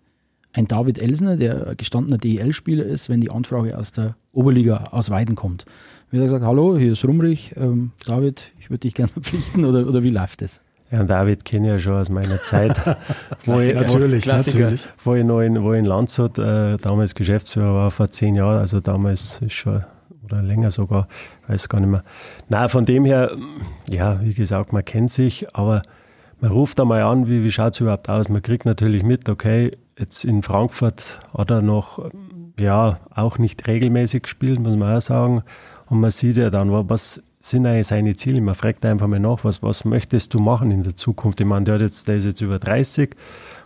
[0.54, 5.34] ein David Elsner, der gestandener DEL-Spieler ist, wenn die Anfrage aus der Oberliga aus Weiden
[5.34, 5.66] kommt?
[6.10, 9.86] Wie er gesagt, hallo, hier ist Rumrich, ähm, David, ich würde dich gerne verpflichten oder,
[9.86, 10.60] oder wie läuft das?
[10.92, 12.76] Ja, David kenne ich ja schon aus meiner Zeit.
[13.44, 14.88] wo ich, natürlich, natürlich.
[15.02, 18.58] Wo ich noch in, wo ich in Landshut äh, damals Geschäftsführer war, vor zehn Jahren,
[18.58, 19.82] also damals ist schon,
[20.24, 21.08] oder länger sogar,
[21.48, 22.04] weiß gar nicht mehr.
[22.48, 23.32] Na, von dem her,
[23.88, 25.82] ja, wie gesagt, man kennt sich, aber
[26.44, 28.28] man ruft einmal an, wie, wie schaut es überhaupt aus?
[28.28, 32.10] Man kriegt natürlich mit, okay, jetzt in Frankfurt hat er noch,
[32.60, 35.42] ja, auch nicht regelmäßig gespielt, muss man auch sagen.
[35.86, 38.42] Und man sieht ja dann, was sind eigentlich seine Ziele?
[38.42, 41.40] Man fragt einfach mal nach, was, was möchtest du machen in der Zukunft?
[41.40, 43.16] Ich meine, der, jetzt, der ist jetzt über 30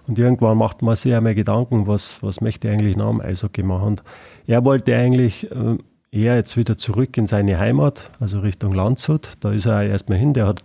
[0.06, 3.64] und irgendwann macht man sich einmal Gedanken, was, was möchte er eigentlich nach dem Eishockey
[3.64, 3.88] machen?
[3.88, 4.02] Und
[4.46, 5.78] er wollte eigentlich äh,
[6.12, 9.32] eher jetzt wieder zurück in seine Heimat, also Richtung Landshut.
[9.40, 10.32] Da ist er erstmal hin.
[10.32, 10.62] Der hat,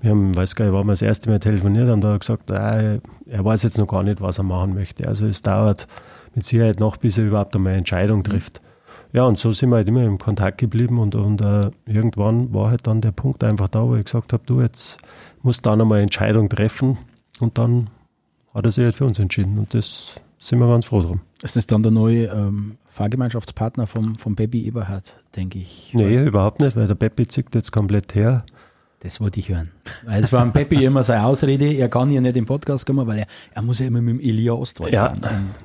[0.00, 2.18] wir haben, weiß gar nicht, wann wir das erste Mal telefoniert haben, da hat er
[2.18, 5.08] gesagt, äh, er weiß jetzt noch gar nicht, was er machen möchte.
[5.08, 5.88] Also es dauert
[6.34, 8.60] mit Sicherheit noch, bis er überhaupt einmal eine Entscheidung trifft.
[8.62, 8.68] Mhm
[9.12, 12.70] ja, und so sind wir halt immer im Kontakt geblieben und, und uh, irgendwann war
[12.70, 14.98] halt dann der Punkt einfach da, wo ich gesagt habe, du, jetzt
[15.42, 16.98] musst da nochmal eine Entscheidung treffen
[17.40, 17.88] und dann
[18.52, 21.20] hat er sich halt für uns entschieden und das sind wir ganz froh drum.
[21.42, 25.92] Ist das dann der neue ähm, Fahrgemeinschaftspartner vom, vom Baby Eberhard, denke ich?
[25.94, 28.44] Nee, überhaupt nicht, weil der Baby zieht jetzt komplett her.
[29.00, 29.70] Das wollte ich hören.
[30.04, 33.06] Weil es war ein Peppi immer seine Ausrede, er kann ja nicht im Podcast kommen,
[33.06, 35.14] weil er, er muss ja immer mit dem Elia Ostwald ja.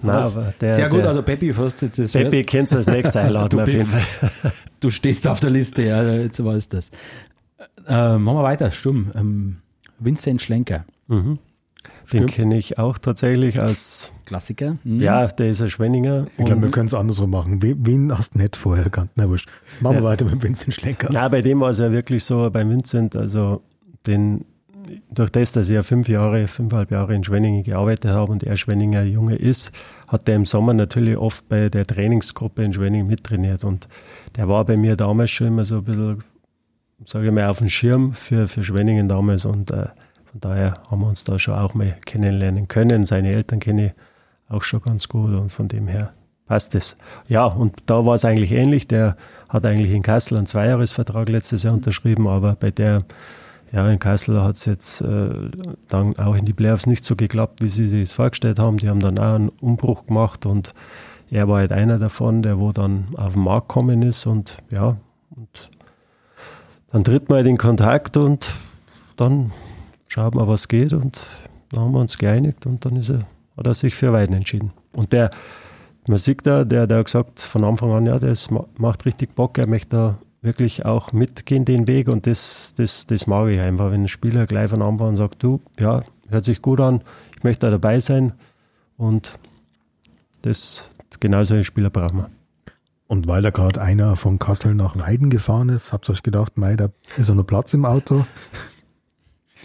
[0.04, 3.22] Nein, der, Sehr gut, der, also Peppi, fast jetzt das Peppi kennst du als nächster
[3.22, 4.52] einladen jeden Fall.
[4.80, 6.92] Du stehst auf der Liste, ja, jetzt weißt du das.
[7.88, 9.12] Äh, machen wir weiter, stumm.
[9.16, 9.58] Ähm,
[9.98, 10.86] Vincent Schlenker.
[11.08, 11.40] Mhm.
[12.12, 14.78] Den kenne ich auch tatsächlich als Klassiker.
[14.84, 15.00] Mhm.
[15.00, 16.26] Ja, der ist ein Schwenninger.
[16.40, 17.62] Ich glaube, wir können es andersrum machen.
[17.62, 19.12] Wen hast du nicht vorher gekannt?
[19.14, 19.48] Na wurscht.
[19.80, 21.12] Machen wir weiter mit Vincent Schlenker.
[21.12, 23.62] Ja, bei dem war es ja wirklich so, bei Vincent, also
[24.08, 24.46] den,
[25.12, 28.58] durch das, dass ich ja fünf Jahre, fünfeinhalb Jahre in Schwenningen gearbeitet habe und er
[28.58, 29.72] Schwenninger Junge ist,
[30.08, 33.64] hat er im Sommer natürlich oft bei der Trainingsgruppe in Schwenningen mittrainiert.
[33.64, 33.88] Und
[34.36, 36.24] der war bei mir damals schon immer so ein bisschen,
[37.06, 39.46] sage ich mal, auf dem Schirm für, für Schwenningen damals.
[39.46, 39.90] Und äh,
[40.32, 43.06] von daher haben wir uns da schon auch mal kennenlernen können.
[43.06, 43.92] Seine Eltern kenne ich
[44.54, 46.14] auch schon ganz gut und von dem her
[46.46, 46.98] passt es.
[47.28, 48.88] Ja, und da war es eigentlich ähnlich.
[48.88, 49.18] Der
[49.50, 53.00] hat eigentlich in Kassel einen Zweijahresvertrag letztes Jahr unterschrieben, aber bei der,
[53.72, 55.30] ja, in Kassel hat es jetzt äh,
[55.88, 58.78] dann auch in die Playoffs nicht so geklappt, wie sie das vorgestellt haben.
[58.78, 60.74] Die haben dann auch einen Umbruch gemacht und
[61.32, 64.98] er war halt einer davon, der wo dann auf den Markt gekommen ist und ja,
[65.36, 65.70] und
[66.92, 68.54] dann tritt man halt in Kontakt und
[69.18, 69.52] dann
[70.08, 71.20] schauen wir, was geht und
[71.72, 73.26] dann haben wir uns geeinigt und dann ist er
[73.58, 74.72] hat er sich für Weiden entschieden.
[74.96, 75.30] Und der,
[76.08, 79.58] man sieht da, der, der hat gesagt von Anfang an, ja, das macht richtig Bock,
[79.58, 83.92] er möchte da wirklich auch mitgehen den Weg und das, das, das mag ich einfach,
[83.92, 87.02] wenn ein Spieler gleich von Anfang an sagt, du, ja, hört sich gut an,
[87.38, 88.34] ich möchte da dabei sein
[88.98, 89.40] und
[90.42, 90.90] das,
[91.20, 92.30] genau so einen Spieler brauchen wir.
[93.08, 96.58] Und weil da gerade einer von Kassel nach Weiden gefahren ist, habt ihr euch gedacht,
[96.58, 98.26] mei, da ist ja noch Platz im Auto.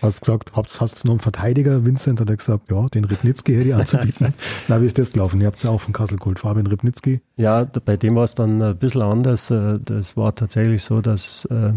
[0.00, 1.84] Hast gesagt, hast, hast du noch einen Verteidiger?
[1.84, 4.32] Vincent hat er gesagt, ja, den Ripnitzki hätte ich anzubieten.
[4.68, 5.40] Na, wie ist das gelaufen?
[5.40, 7.20] Ihr habt ja auch von Kassel geholt, Fabian Ripnitzki.
[7.36, 9.50] Ja, bei dem war es dann ein bisschen anders.
[9.50, 11.72] Äh, das war tatsächlich so, dass, äh,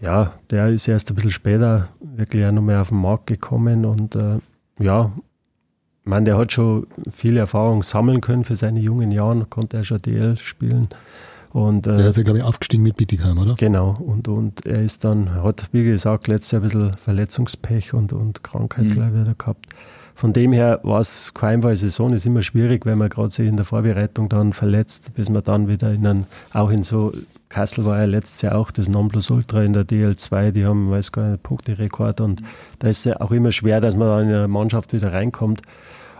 [0.00, 3.84] ja, der ist erst ein bisschen später wirklich auch noch mehr auf den Markt gekommen
[3.84, 4.38] und, äh,
[4.78, 5.12] ja,
[6.02, 9.84] ich meine, der hat schon viel Erfahrung sammeln können für seine jungen Jahre, konnte er
[9.84, 10.88] schon DL spielen.
[11.52, 13.54] Und, äh, der ist ja, glaube ich, aufgestiegen mit Bietigheim, oder?
[13.54, 13.94] Genau.
[13.98, 18.44] Und, und er ist dann, hat, wie gesagt, letztes Jahr ein bisschen Verletzungspech und, und
[18.44, 18.90] Krankheit, mhm.
[18.90, 19.66] glaube ich, gehabt.
[20.14, 22.12] Von dem her war es keine einfache Saison.
[22.12, 25.66] Ist immer schwierig, wenn man gerade sich in der Vorbereitung dann verletzt, bis man dann
[25.66, 27.12] wieder in einen, auch in so,
[27.48, 31.30] Kassel war ja letztes Jahr auch das Nonplusultra in der DL2, die haben, weiß gar
[31.30, 32.42] nicht, Punkterekord und
[32.78, 35.62] da ist es ja auch immer schwer, dass man dann in eine Mannschaft wieder reinkommt.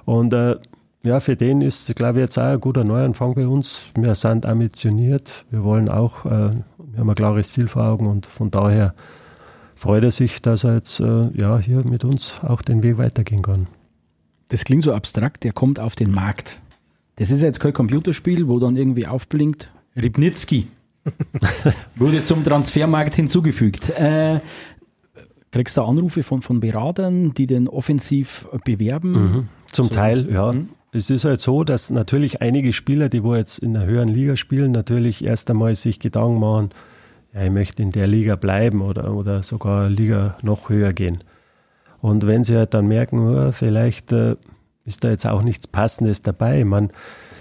[0.05, 0.57] Und äh,
[1.03, 3.85] ja, für den ist, glaube ich, jetzt auch ein guter Neuanfang bei uns.
[3.99, 8.27] Wir sind ambitioniert, wir wollen auch, äh, wir haben ein klares Ziel vor Augen und
[8.27, 8.95] von daher
[9.75, 13.43] freut er sich, dass er jetzt äh, ja, hier mit uns auch den Weg weitergehen
[13.43, 13.67] kann.
[14.49, 16.59] Das klingt so abstrakt, der kommt auf den Markt.
[17.17, 20.69] Das ist jetzt kein Computerspiel, wo dann irgendwie aufblinkt, Ribnitzki.
[21.97, 23.89] Wurde zum Transfermarkt hinzugefügt.
[23.91, 24.41] Äh,
[25.51, 29.13] kriegst du Anrufe von, von Beratern, die den offensiv bewerben?
[29.13, 29.49] Mhm.
[29.73, 29.95] Zum so.
[29.95, 30.53] Teil, ja.
[30.53, 34.09] Mhm es ist halt so, dass natürlich einige Spieler, die wo jetzt in der höheren
[34.09, 36.71] Liga spielen, natürlich erst einmal sich Gedanken machen,
[37.33, 41.23] ja, ich möchte in der Liga bleiben oder, oder sogar Liga noch höher gehen.
[42.01, 44.37] Und wenn sie halt dann merken, oh, vielleicht äh,
[44.85, 46.91] ist da jetzt auch nichts Passendes dabei, man,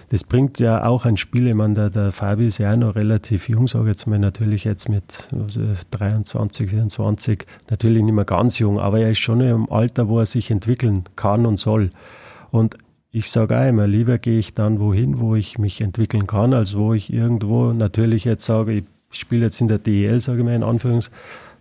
[0.10, 2.96] das bringt ja auch ein Spiel, ich meine, der, der Fabi ist ja auch noch
[2.96, 8.60] relativ jung, sage jetzt mal, natürlich jetzt mit also 23, 24, natürlich nicht mehr ganz
[8.60, 11.92] jung, aber er ist schon im Alter, wo er sich entwickeln kann und soll.
[12.52, 12.78] Und
[13.12, 16.78] ich sage auch immer, lieber gehe ich dann wohin, wo ich mich entwickeln kann, als
[16.78, 20.56] wo ich irgendwo natürlich jetzt sage, ich spiele jetzt in der DEL, sage ich mal
[20.56, 21.10] in Anführungs,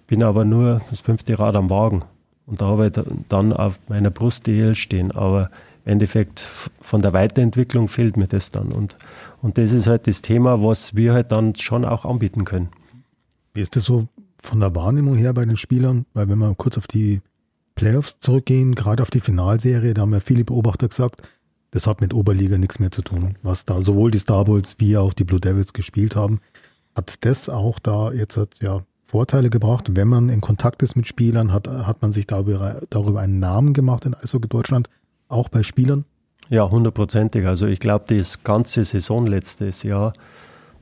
[0.06, 2.04] bin aber nur das fünfte Rad am Wagen.
[2.46, 5.10] Und da habe ich dann auf meiner Brust DEL stehen.
[5.12, 5.50] Aber
[5.84, 6.40] im Endeffekt
[6.80, 8.72] von der Weiterentwicklung fehlt mir das dann.
[8.72, 8.96] Und,
[9.42, 12.68] und das ist halt das Thema, was wir halt dann schon auch anbieten können.
[13.52, 14.08] Wie ist das so
[14.42, 16.06] von der Wahrnehmung her bei den Spielern?
[16.14, 17.20] Weil wenn wir kurz auf die
[17.74, 21.22] Playoffs zurückgehen, gerade auf die Finalserie, da haben ja viele Beobachter gesagt,
[21.70, 23.36] das hat mit Oberliga nichts mehr zu tun.
[23.42, 26.40] Was da sowohl die Star Bulls wie auch die Blue Devils gespielt haben,
[26.94, 29.96] hat das auch da jetzt ja Vorteile gebracht.
[29.96, 33.72] Wenn man in Kontakt ist mit Spielern, hat, hat man sich darüber, darüber einen Namen
[33.72, 34.88] gemacht in Eishockey Deutschland,
[35.28, 36.04] auch bei Spielern?
[36.50, 37.46] Ja, hundertprozentig.
[37.46, 40.12] Also ich glaube, das ganze Saison letztes Jahr,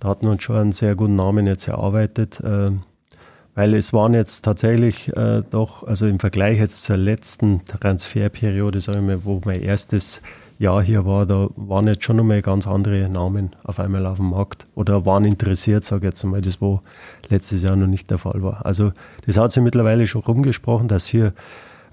[0.00, 2.40] da hat man schon einen sehr guten Namen jetzt erarbeitet.
[2.40, 2.68] Äh,
[3.54, 9.08] weil es waren jetzt tatsächlich äh, doch, also im Vergleich jetzt zur letzten Transferperiode, sagen
[9.08, 10.20] wir mal, wo mein erstes
[10.58, 14.30] Jahr hier war, da waren jetzt schon nochmal ganz andere Namen auf einmal auf dem
[14.30, 16.80] Markt oder waren interessiert, sage ich jetzt einmal, das wo
[17.28, 18.64] letztes Jahr noch nicht der Fall war.
[18.64, 18.92] Also
[19.26, 21.34] das hat sich mittlerweile schon rumgesprochen, dass hier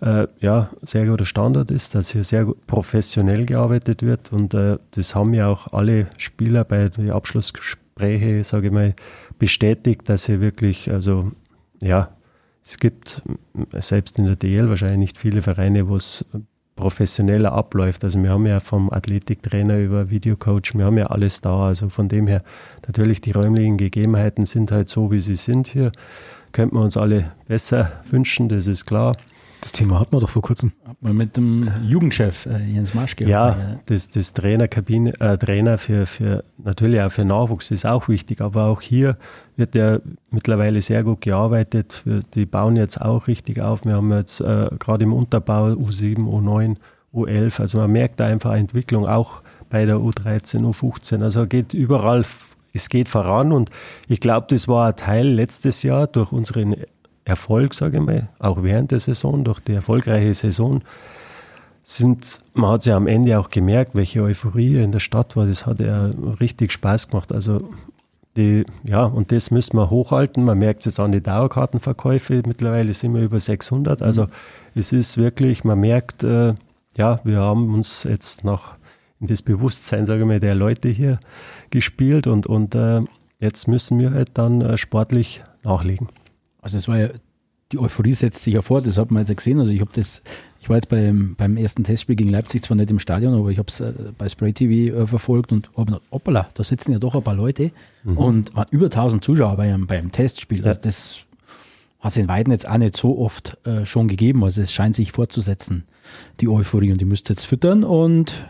[0.01, 5.15] äh, ja, sehr guter Standard ist, dass hier sehr professionell gearbeitet wird und äh, das
[5.15, 8.95] haben ja auch alle Spieler bei den Abschlussgesprächen, sage ich mal,
[9.39, 11.31] bestätigt, dass hier wirklich, also
[11.81, 12.09] ja,
[12.63, 13.21] es gibt
[13.73, 16.25] selbst in der DL wahrscheinlich nicht viele Vereine, wo es
[16.75, 18.03] professioneller abläuft.
[18.03, 21.67] Also wir haben ja vom Athletiktrainer über Videocoach, wir haben ja alles da.
[21.67, 22.43] Also von dem her,
[22.87, 25.91] natürlich die räumlichen Gegebenheiten sind halt so, wie sie sind hier.
[26.51, 29.13] Könnten wir uns alle besser wünschen, das ist klar.
[29.63, 30.73] Das Thema hatten wir doch vor kurzem.
[30.85, 33.23] Hat man mit dem Jugendchef äh, Jens Maschke.
[33.23, 38.41] Ja, das, das Trainerkabine, äh, Trainer für, für, natürlich auch für Nachwuchs ist auch wichtig,
[38.41, 39.15] aber auch hier
[39.55, 39.99] wird ja
[40.31, 42.03] mittlerweile sehr gut gearbeitet.
[42.33, 43.85] Die bauen jetzt auch richtig auf.
[43.85, 46.75] Wir haben jetzt äh, gerade im Unterbau U7, U9,
[47.13, 51.23] U11, also man merkt da einfach Entwicklung auch bei der U13, U15.
[51.23, 52.25] Also geht überall,
[52.73, 53.69] es geht voran und
[54.09, 56.75] ich glaube, das war ein Teil letztes Jahr durch unseren
[57.25, 60.83] Erfolg, sage ich mal, auch während der Saison, durch die erfolgreiche Saison,
[61.83, 65.45] sind, man hat ja am Ende auch gemerkt, welche Euphorie in der Stadt war.
[65.45, 66.09] Das hat ja
[66.39, 67.33] richtig Spaß gemacht.
[67.33, 67.69] Also
[68.37, 70.45] die, ja, und das müssen wir hochhalten.
[70.45, 72.41] Man merkt es jetzt an die Dauerkartenverkäufe.
[72.47, 74.01] Mittlerweile sind wir über 600.
[74.01, 74.29] Also mhm.
[74.75, 76.53] es ist wirklich, man merkt, äh,
[76.95, 78.75] ja, wir haben uns jetzt noch
[79.19, 81.19] in das Bewusstsein, sage ich mal, der Leute hier
[81.69, 83.01] gespielt und, und äh,
[83.39, 86.07] jetzt müssen wir halt dann äh, sportlich nachlegen.
[86.63, 87.09] Also es war ja
[87.73, 89.59] die Euphorie setzt sich ja fort, das hat man jetzt gesehen.
[89.59, 90.21] Also ich habe das,
[90.61, 93.57] ich war jetzt beim, beim ersten Testspiel gegen Leipzig zwar nicht im Stadion, aber ich
[93.57, 96.99] habe es äh, bei Spray TV äh, verfolgt und habe gedacht, hoppala, da sitzen ja
[96.99, 97.71] doch ein paar Leute
[98.03, 98.17] mhm.
[98.17, 100.65] und waren über 1000 Zuschauer bei einem, bei einem Testspiel.
[100.65, 101.17] Also das
[101.99, 104.43] hat es in Weiden jetzt auch nicht so oft äh, schon gegeben.
[104.43, 105.85] Also es scheint sich fortzusetzen,
[106.41, 108.45] die Euphorie und die müsst jetzt füttern und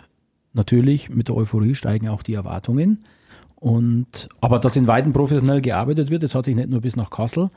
[0.53, 3.05] natürlich mit der Euphorie steigen auch die Erwartungen.
[3.63, 7.09] Und, aber dass in Weiden professionell gearbeitet wird, das hat sich nicht nur bis nach
[7.09, 7.49] Kassel,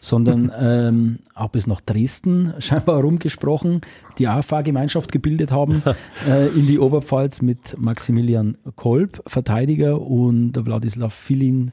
[0.00, 3.80] sondern ähm, auch bis nach Dresden scheinbar rumgesprochen,
[4.18, 5.82] die auch Fahrgemeinschaft gebildet haben
[6.28, 11.72] äh, in die Oberpfalz mit Maximilian Kolb, Verteidiger, und Wladislav Filin,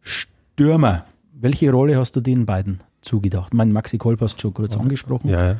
[0.00, 1.04] Stürmer.
[1.32, 3.52] Welche Rolle hast du den beiden zugedacht?
[3.52, 5.28] Mein Maxi Kolb hast du schon kurz angesprochen.
[5.28, 5.56] Ja,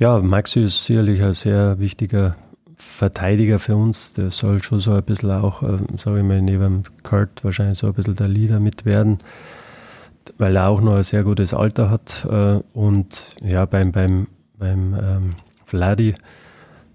[0.00, 2.34] ja, Maxi ist sicherlich ein sehr wichtiger
[2.80, 6.84] Verteidiger für uns, der soll schon so ein bisschen auch, äh, sage ich mal, neben
[7.02, 9.18] Kurt wahrscheinlich so ein bisschen der Leader mit werden,
[10.38, 12.26] weil er auch noch ein sehr gutes Alter hat.
[12.30, 15.34] Äh, und ja, beim, beim, beim ähm,
[15.66, 16.14] Vladi,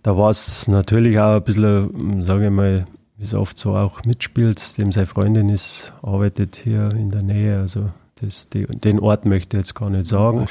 [0.03, 2.85] da war es natürlich auch ein bisschen, sage ich mal,
[3.17, 7.59] wie es oft so auch mitspielt, dem seine Freundin ist, arbeitet hier in der Nähe,
[7.59, 7.89] also
[8.21, 10.47] das, die, den Ort möchte ich jetzt gar nicht sagen.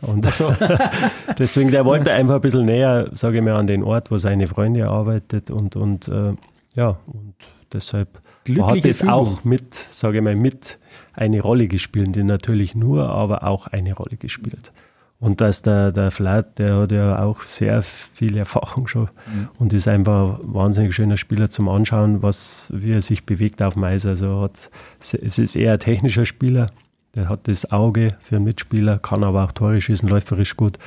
[0.00, 0.54] Und so.
[1.38, 4.46] deswegen, der wollte einfach ein bisschen näher, sage ich mal, an den Ort, wo seine
[4.46, 6.34] Freunde arbeitet und, und äh,
[6.74, 7.34] ja, und
[7.72, 8.20] deshalb
[8.62, 10.78] hat es auch mit, sage ich mal, mit
[11.12, 14.72] eine Rolle gespielt, die natürlich nur, aber auch eine Rolle gespielt.
[15.20, 19.48] Und dass der, der Flat, der hat ja auch sehr viel Erfahrung schon mhm.
[19.58, 23.74] und ist einfach ein wahnsinnig schöner Spieler zum Anschauen, was, wie er sich bewegt auf
[23.74, 24.06] dem Eis.
[24.06, 26.68] Also hat, es ist eher ein technischer Spieler,
[27.18, 30.78] der hat das Auge für einen Mitspieler, kann aber auch Tore schießen, läuferisch gut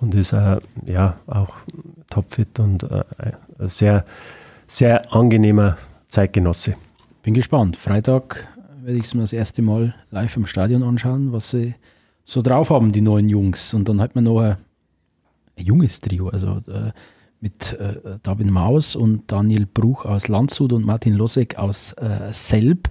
[0.00, 1.56] und ist äh, ja auch
[2.10, 3.04] topfit und äh,
[3.58, 4.04] ein sehr,
[4.66, 5.76] sehr angenehmer
[6.08, 6.76] Zeitgenosse.
[7.22, 7.76] Bin gespannt.
[7.76, 8.48] Freitag
[8.82, 11.74] werde ich es mir das erste Mal live im Stadion anschauen, was sie
[12.24, 13.74] so drauf haben, die neuen Jungs.
[13.74, 14.56] Und dann hat man noch ein,
[15.58, 16.92] ein junges Trio, also äh,
[17.40, 22.88] mit äh, David Maus und Daniel Bruch aus Landshut und Martin Losek aus äh, Selb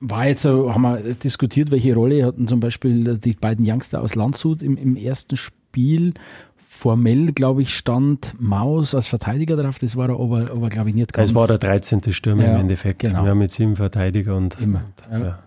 [0.00, 4.14] war jetzt so, haben wir diskutiert, welche Rolle hatten zum Beispiel die beiden Youngster aus
[4.14, 6.14] Landshut im, im ersten Spiel.
[6.68, 10.94] Formell, glaube ich, stand Maus als Verteidiger drauf, das war er aber, aber glaube ich,
[10.94, 11.30] nicht ganz.
[11.30, 12.12] Es war der 13.
[12.12, 13.00] Stürmer ja, im Endeffekt.
[13.00, 13.22] Genau.
[13.22, 15.38] Wir haben mit sieben Verteidiger und, Immer, und ja.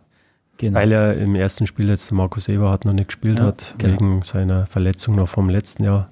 [0.58, 0.78] Genau.
[0.78, 3.94] weil er im ersten Spiel jetzt der Markus Eberhardt noch nicht gespielt ja, hat, genau.
[3.94, 6.10] wegen seiner Verletzung noch vom letzten Jahr.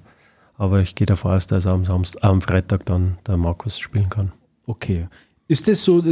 [0.56, 4.32] Aber ich gehe davon aus, dass am, Samstag, am Freitag dann der Markus spielen kann.
[4.66, 5.08] Okay.
[5.48, 6.02] Ist das so,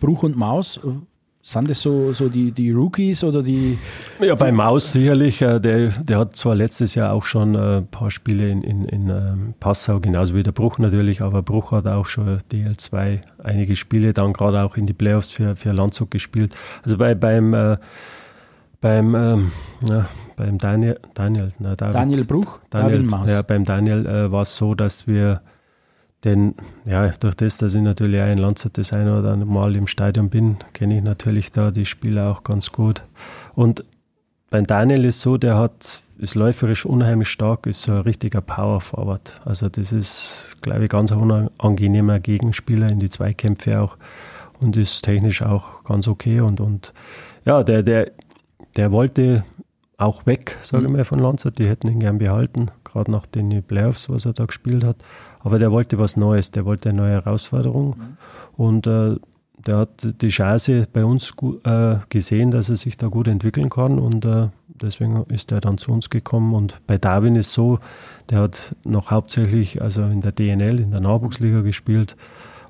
[0.00, 0.80] Bruch und Maus,
[1.44, 3.76] sind das so, so die, die Rookies oder die?
[4.20, 5.42] Ja, bei Maus sicherlich.
[5.42, 8.84] Äh, der, der hat zwar letztes Jahr auch schon ein äh, paar Spiele in, in,
[8.84, 13.74] in ähm, Passau, genauso wie der Bruch natürlich, aber Bruch hat auch schon DL2 einige
[13.74, 16.54] Spiele, dann gerade auch in die Playoffs für, für Landshut gespielt.
[16.84, 17.76] Also bei, beim, äh,
[18.80, 19.50] beim, ähm,
[20.36, 23.30] beim Daniel, Daniel, na, David, Daniel Bruch, Daniel, David Maus.
[23.30, 25.40] Ja, beim Daniel äh, war es so, dass wir
[26.24, 26.54] denn
[26.84, 29.86] ja, durch das, dass ich natürlich auch in Landshut das eine oder andere Mal im
[29.86, 33.02] Stadion bin, kenne ich natürlich da die Spieler auch ganz gut.
[33.54, 33.84] Und
[34.50, 38.80] beim Daniel ist so, der hat, ist läuferisch unheimlich stark, ist so ein richtiger Power
[38.80, 39.40] Forward.
[39.44, 43.96] Also das ist, glaube ich, ganz ein unangenehmer Gegenspieler in die Zweikämpfe auch
[44.60, 46.40] und ist technisch auch ganz okay.
[46.40, 46.92] Und, und
[47.44, 48.12] ja, der, der,
[48.76, 49.42] der wollte
[49.96, 50.98] auch weg, sage ich mhm.
[50.98, 51.58] mal, von Landshut.
[51.58, 54.96] Die hätten ihn gern behalten, gerade nach den Playoffs, was er da gespielt hat.
[55.44, 57.96] Aber der wollte was Neues, der wollte eine neue Herausforderung.
[57.96, 58.16] Mhm.
[58.56, 59.16] Und äh,
[59.66, 61.32] der hat die Chance bei uns
[61.64, 63.98] äh, gesehen, dass er sich da gut entwickeln kann.
[63.98, 66.54] Und äh, deswegen ist er dann zu uns gekommen.
[66.54, 67.78] Und bei Darwin ist so,
[68.30, 72.16] der hat noch hauptsächlich also in der DNL, in der Nachwuchsliga gespielt,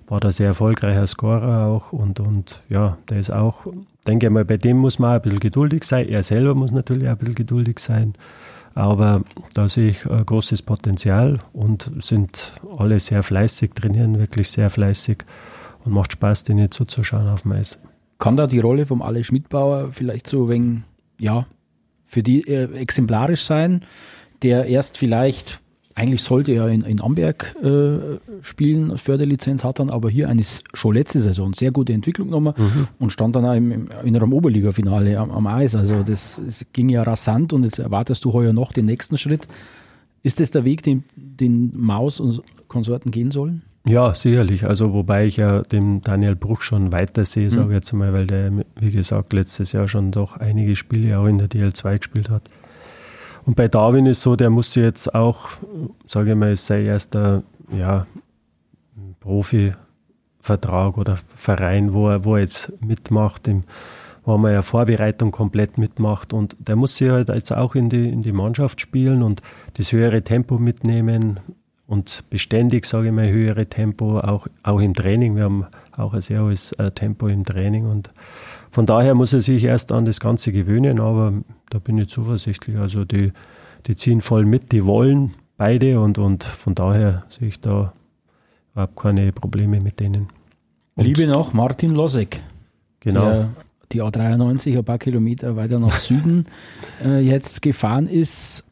[0.09, 1.93] war da sehr erfolgreicher Scorer auch.
[1.93, 3.67] Und, und ja, der ist auch,
[4.07, 6.09] denke ich mal, bei dem muss man auch ein bisschen geduldig sein.
[6.09, 8.15] Er selber muss natürlich auch ein bisschen geduldig sein.
[8.75, 9.23] Aber
[9.55, 15.25] da sehe ich ein großes Potenzial und sind alle sehr fleißig, trainieren wirklich sehr fleißig
[15.85, 17.79] und macht Spaß, denen zuzuschauen auf dem Eis.
[18.19, 20.85] Kann da die Rolle vom Ale Schmidbauer vielleicht so wegen,
[21.19, 21.47] ja,
[22.05, 23.83] für die äh, exemplarisch sein,
[24.43, 25.62] der erst vielleicht
[25.95, 30.95] eigentlich sollte er in, in Amberg äh, spielen, Förderlizenz hat dann aber hier eine schon
[30.95, 32.89] letzte Saison sehr gute Entwicklung genommen mhm.
[32.99, 35.75] und stand dann auch im, im, in einem Oberliga-Finale am, am, Eis.
[35.75, 39.49] Also das, das, ging ja rasant und jetzt erwartest du heuer noch den nächsten Schritt.
[40.23, 43.63] Ist das der Weg, den, den Maus und Konsorten gehen sollen?
[43.87, 44.65] Ja, sicherlich.
[44.65, 47.75] Also wobei ich ja dem Daniel Bruch schon weiter sehe, sage ich mhm.
[47.75, 51.49] jetzt mal, weil der, wie gesagt, letztes Jahr schon doch einige Spiele auch in der
[51.49, 52.45] DL2 gespielt hat.
[53.45, 55.49] Und bei Darwin ist so, der muss jetzt auch,
[56.07, 57.43] sage ich mal, sei erster
[57.77, 58.07] ja,
[59.21, 63.63] Profivertrag oder Verein, wo er, wo er jetzt mitmacht, im,
[64.25, 68.09] wo man ja Vorbereitung komplett mitmacht und der muss sich halt jetzt auch in die,
[68.09, 69.43] in die Mannschaft spielen und
[69.75, 71.41] das höhere Tempo mitnehmen
[71.87, 75.35] und beständig, sage ich mal, höhere Tempo, auch, auch im Training.
[75.35, 75.67] Wir haben
[75.97, 78.11] auch ein sehr hohes äh, Tempo im Training und
[78.71, 81.35] von daher muss er sich erst an das Ganze gewöhnen, aber
[81.73, 82.77] da bin ich zuversichtlich.
[82.77, 83.33] Also die,
[83.87, 87.93] die ziehen voll mit, die wollen beide und, und von daher sehe ich da
[88.73, 90.29] überhaupt keine Probleme mit denen.
[90.95, 92.43] Und Liebe noch Martin Losek.
[93.01, 93.25] Genau.
[93.25, 93.51] Der
[93.93, 96.47] die A93 ein paar Kilometer weiter nach Süden
[97.05, 98.65] äh, jetzt gefahren ist.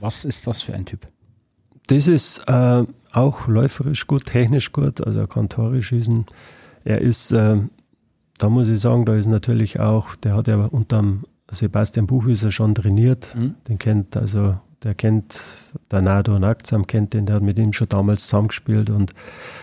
[0.00, 1.06] Was ist das für ein Typ?
[1.86, 2.82] Das ist äh,
[3.12, 6.26] auch läuferisch gut, technisch gut, also er kann Tore schießen.
[6.84, 7.56] Er ist, äh,
[8.38, 12.74] da muss ich sagen, da ist natürlich auch, der hat ja unterm Sebastian Buchwieser schon
[12.74, 13.34] trainiert.
[13.34, 13.54] Mhm.
[13.68, 15.40] Den kennt also der kennt
[15.90, 19.14] der Nado Nakzam, kennt den, der hat mit ihm schon damals zusammengespielt und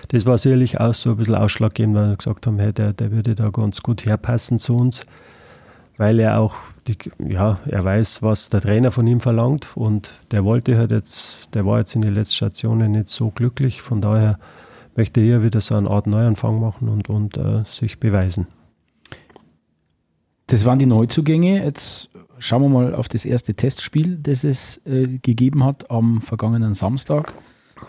[0.10, 3.12] das war sicherlich auch so ein bisschen ausschlaggebend, weil wir gesagt haben, hey, der, der
[3.12, 5.06] würde da ganz gut herpassen zu uns,
[5.98, 6.56] weil er auch,
[6.88, 11.54] die, ja, er weiß, was der Trainer von ihm verlangt und der wollte halt jetzt,
[11.54, 14.40] der war jetzt in den letzten Stationen nicht so glücklich, von daher
[14.96, 18.48] möchte er wieder so eine Art Neuanfang machen und, und äh, sich beweisen.
[20.48, 21.64] Das waren die Neuzugänge.
[21.64, 26.74] Jetzt schauen wir mal auf das erste Testspiel, das es äh, gegeben hat am vergangenen
[26.74, 27.34] Samstag.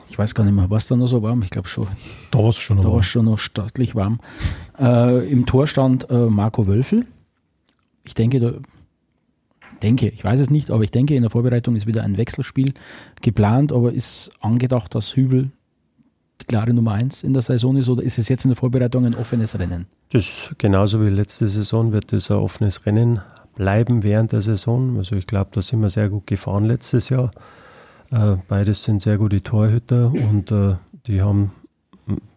[0.09, 1.42] Ich weiß gar nicht mehr, war es da noch so warm?
[1.42, 1.88] Ich glaube schon.
[2.30, 4.20] Da war es schon, da schon noch stattlich warm.
[4.78, 7.07] Äh, Im Tor stand äh, Marco Wölfel.
[8.05, 8.52] Ich denke, da,
[9.82, 12.74] denke, ich weiß es nicht, aber ich denke, in der Vorbereitung ist wieder ein Wechselspiel
[13.22, 15.50] geplant, aber ist angedacht, dass Hübel
[16.41, 19.07] die klare Nummer eins in der Saison ist oder ist es jetzt in der Vorbereitung
[19.07, 19.87] ein offenes Rennen?
[20.11, 23.20] Das genauso wie letzte Saison wird es ein offenes Rennen
[23.55, 24.97] bleiben während der Saison.
[24.97, 27.30] Also ich glaube, da sind wir sehr gut gefahren letztes Jahr.
[28.11, 30.76] Äh, beides sind sehr gute Torhüter und äh,
[31.07, 31.53] die haben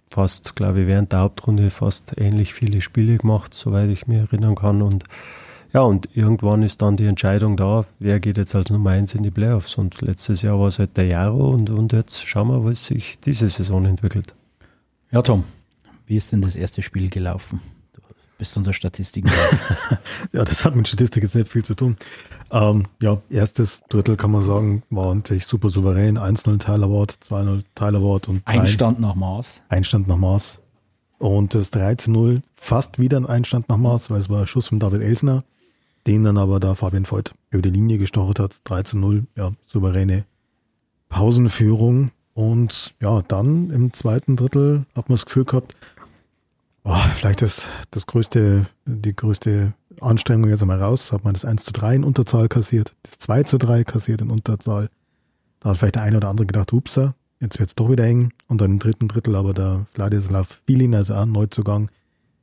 [0.10, 4.56] fast, glaube ich, während der Hauptrunde fast ähnlich viele Spiele gemacht, soweit ich mich erinnern
[4.56, 4.82] kann.
[4.82, 5.04] Und
[5.74, 9.24] ja, und irgendwann ist dann die Entscheidung da, wer geht jetzt als Nummer eins in
[9.24, 9.78] die Playoffs.
[9.78, 13.20] Und letztes Jahr war es halt der Jaro und, und jetzt schauen wir, was sich
[13.20, 14.34] diese Saison entwickelt.
[15.12, 15.44] Ja, Tom,
[16.06, 17.62] wie ist denn das erste Spiel gelaufen?
[18.38, 19.32] bist unser Statistiker.
[20.32, 21.98] ja, das hat mit Statistik jetzt nicht viel zu tun.
[22.52, 26.18] Ähm, ja, erstes Drittel kann man sagen, war natürlich super souverän.
[26.18, 29.64] 1-0 Tyler Ward, 2-0 Tyler Ward und Einstand nach Maß.
[29.70, 30.60] Einstand nach Maß.
[31.20, 34.80] Und das 13-0 fast wieder ein Einstand nach Maß, weil es war ein Schuss von
[34.80, 35.44] David Elsner,
[36.08, 38.56] den dann aber da Fabian Voigt über die Linie gestochert hat.
[38.66, 40.26] 13-0, ja, souveräne
[41.10, 42.12] Pausenführung.
[42.34, 45.76] Und ja, dann im zweiten Drittel hat man das Gefühl gehabt,
[46.90, 51.12] Oh, vielleicht ist das größte, die größte Anstrengung jetzt einmal raus.
[51.12, 54.30] Hat man das 1 zu 3 in Unterzahl kassiert, das 2 zu 3 kassiert in
[54.30, 54.90] Unterzahl.
[55.60, 58.32] Da hat vielleicht der eine oder andere gedacht, upsa, jetzt wird's doch wieder eng.
[58.48, 61.90] Und dann im dritten Drittel aber der Vladislav Vilin, also auch Neuzugang,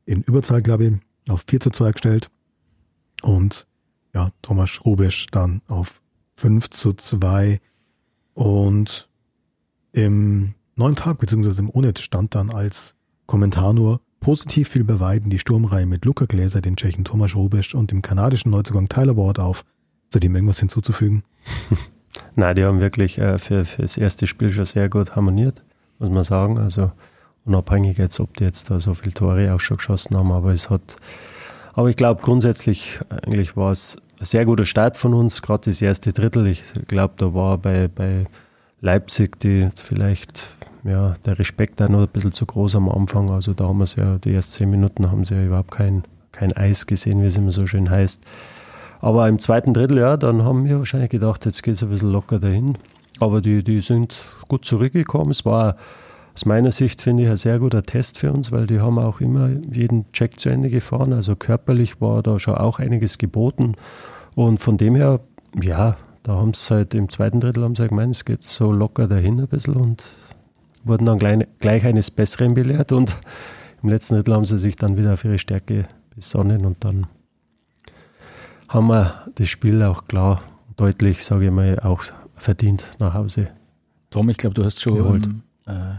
[0.04, 0.92] in Überzahl, glaube ich,
[1.32, 2.30] auf 4 zu 2 gestellt.
[3.24, 3.66] Und
[4.12, 6.02] ja, Thomas Rubisch dann auf
[6.36, 7.58] 5 zu 2.
[8.34, 9.08] Und
[9.92, 12.94] im neuen Tag, beziehungsweise im Onet stand dann als
[13.26, 17.74] Kommentar nur Positiv fiel bei Weiden die Sturmreihe mit Luca Gläser, dem Tschechen Thomas Robesch
[17.74, 19.66] und dem kanadischen Neuzugang Tyler Ward auf.
[20.10, 21.24] Seitdem irgendwas hinzuzufügen?
[22.34, 25.62] Nein, die haben wirklich äh, für, für das erste Spiel schon sehr gut harmoniert,
[25.98, 26.58] muss man sagen.
[26.58, 26.90] Also
[27.44, 30.70] unabhängig jetzt, ob die jetzt da so viele Tore auch schon geschossen haben, aber es
[30.70, 30.96] hat,
[31.74, 35.82] aber ich glaube grundsätzlich eigentlich war es ein sehr guter Start von uns, gerade das
[35.82, 36.46] erste Drittel.
[36.46, 38.24] Ich glaube, da war bei, bei
[38.80, 40.54] Leipzig, die vielleicht
[40.84, 43.30] ja, der Respekt da noch ein bisschen zu groß am Anfang.
[43.30, 46.04] Also da haben wir es ja, die ersten zehn Minuten haben sie ja überhaupt kein,
[46.32, 48.22] kein Eis gesehen, wie es immer so schön heißt.
[49.00, 52.12] Aber im zweiten Drittel, ja, dann haben wir wahrscheinlich gedacht, jetzt geht es ein bisschen
[52.12, 52.78] locker dahin.
[53.20, 54.16] Aber die, die sind
[54.48, 55.30] gut zurückgekommen.
[55.30, 55.76] Es war
[56.34, 59.20] aus meiner Sicht, finde ich, ein sehr guter Test für uns, weil die haben auch
[59.20, 61.12] immer jeden Check zu Ende gefahren.
[61.12, 63.76] Also körperlich war da schon auch einiges geboten.
[64.34, 65.20] Und von dem her,
[65.62, 69.06] ja, da haben sie halt im zweiten Drittel haben sie gemeint, es geht so locker
[69.06, 70.04] dahin ein bisschen und
[70.82, 73.14] wurden dann gleich, gleich eines Besseren belehrt und
[73.82, 77.06] im letzten Drittel haben sie sich dann wieder auf ihre Stärke besonnen und dann
[78.68, 80.42] haben wir das Spiel auch klar,
[80.76, 82.02] deutlich, sage ich mal, auch
[82.36, 83.50] verdient nach Hause.
[84.10, 85.26] Tom, ich glaube, du hast schon geholt.
[85.26, 85.96] Ähm, äh,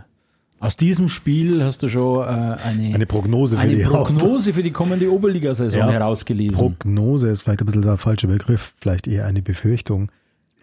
[0.59, 4.63] aus diesem Spiel hast du schon äh, eine, eine Prognose, für, eine die Prognose für
[4.63, 6.57] die kommende Oberligasaison ja, herausgelesen.
[6.57, 10.09] Prognose ist vielleicht ein bisschen der falsche Begriff, vielleicht eher eine Befürchtung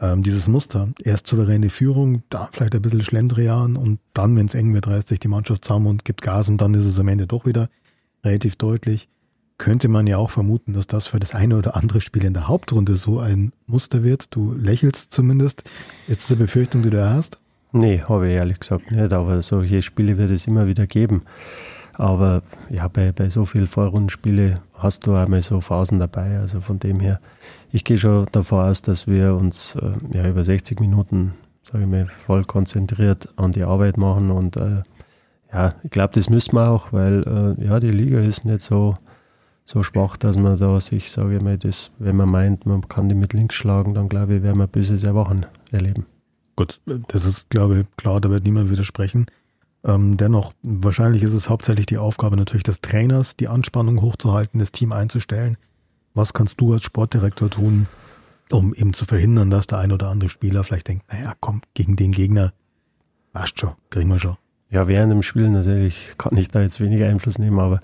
[0.01, 0.88] ähm, dieses Muster.
[1.03, 5.09] Erst souveräne Führung, da vielleicht ein bisschen Schlendrian und dann, wenn es eng wird, reißt
[5.09, 7.68] sich die Mannschaft zusammen und gibt Gas und dann ist es am Ende doch wieder
[8.24, 9.09] relativ deutlich.
[9.59, 12.49] Könnte man ja auch vermuten, dass das für das eine oder andere Spiel in der
[12.49, 14.34] Hauptrunde so ein Muster wird.
[14.34, 15.62] Du lächelst zumindest.
[16.09, 17.41] Jetzt ist eine Befürchtung, die du hast?
[17.72, 21.22] Nee, habe ich ehrlich gesagt nicht, aber solche Spiele wird es immer wieder geben.
[21.94, 26.38] Aber ja, bei, bei so vielen Vorrundenspielen hast du einmal so Phasen dabei.
[26.38, 27.20] Also von dem her,
[27.70, 31.90] ich gehe schon davon aus, dass wir uns äh, ja, über 60 Minuten, sage ich
[31.90, 34.30] mal, voll konzentriert an die Arbeit machen.
[34.30, 34.82] Und äh,
[35.52, 38.94] ja, ich glaube, das müssen wir auch, weil äh, ja, die Liga ist nicht so,
[39.64, 43.08] so schwach, dass man da sich, sage ich mal, das, wenn man meint, man kann
[43.08, 46.06] die mit links schlagen, dann glaube ich, werden wir böse Erwachen erleben.
[46.57, 49.26] Gut, das ist, glaube ich, klar, da wird niemand widersprechen.
[49.84, 54.70] Ähm, dennoch, wahrscheinlich ist es hauptsächlich die Aufgabe natürlich des Trainers, die Anspannung hochzuhalten, das
[54.70, 55.57] Team einzustellen.
[56.14, 57.88] Was kannst du als Sportdirektor tun,
[58.50, 61.96] um eben zu verhindern, dass der ein oder andere Spieler vielleicht denkt, naja, komm, gegen
[61.96, 62.53] den Gegner,
[63.32, 64.36] passt schon, kriegen wir schon.
[64.70, 67.80] Ja, während dem Spiel natürlich kann ich da jetzt weniger Einfluss nehmen, aber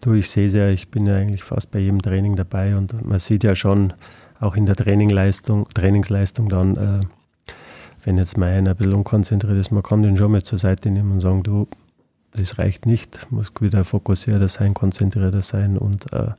[0.00, 3.04] du, ich sehe es ja, ich bin ja eigentlich fast bei jedem Training dabei und
[3.06, 3.92] man sieht ja schon
[4.40, 7.00] auch in der Trainingleistung, Trainingsleistung dann, äh,
[8.04, 10.90] wenn jetzt mal einer ein bisschen unkonzentriert ist, man kann den schon mal zur Seite
[10.90, 11.68] nehmen und sagen, du,
[12.34, 16.32] das reicht nicht, muss wieder fokussierter sein, konzentrierter sein und äh,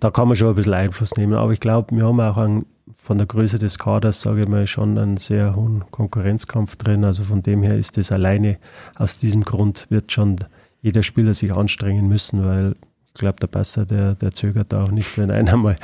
[0.00, 1.34] da kann man schon ein bisschen Einfluss nehmen.
[1.34, 4.66] Aber ich glaube, wir haben auch einen, von der Größe des Kaders, sage ich mal,
[4.66, 7.04] schon einen sehr hohen Konkurrenzkampf drin.
[7.04, 8.58] Also von dem her ist das alleine,
[8.94, 10.36] aus diesem Grund wird schon
[10.80, 12.76] jeder Spieler sich anstrengen müssen, weil
[13.14, 15.76] ich glaube, der Passer, der, der zögert da auch nicht, wenn einer mal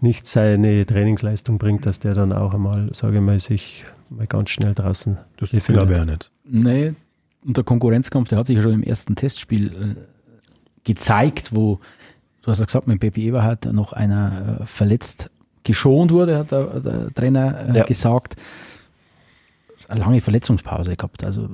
[0.00, 4.50] nicht seine Trainingsleistung bringt, dass der dann auch einmal, sage ich mal, sich mal ganz
[4.50, 5.18] schnell draußen.
[5.38, 6.30] Das glaube ich ja nicht.
[6.44, 6.94] Nee,
[7.44, 10.00] und der Konkurrenzkampf, der hat sich ja schon im ersten Testspiel äh,
[10.84, 11.80] gezeigt, wo,
[12.42, 15.30] du hast ja gesagt, mit Pepe Eberhardt noch einer äh, verletzt
[15.64, 17.84] geschont wurde, hat der, der Trainer äh, ja.
[17.84, 18.36] gesagt.
[19.88, 21.24] Eine lange Verletzungspause gehabt.
[21.24, 21.48] Also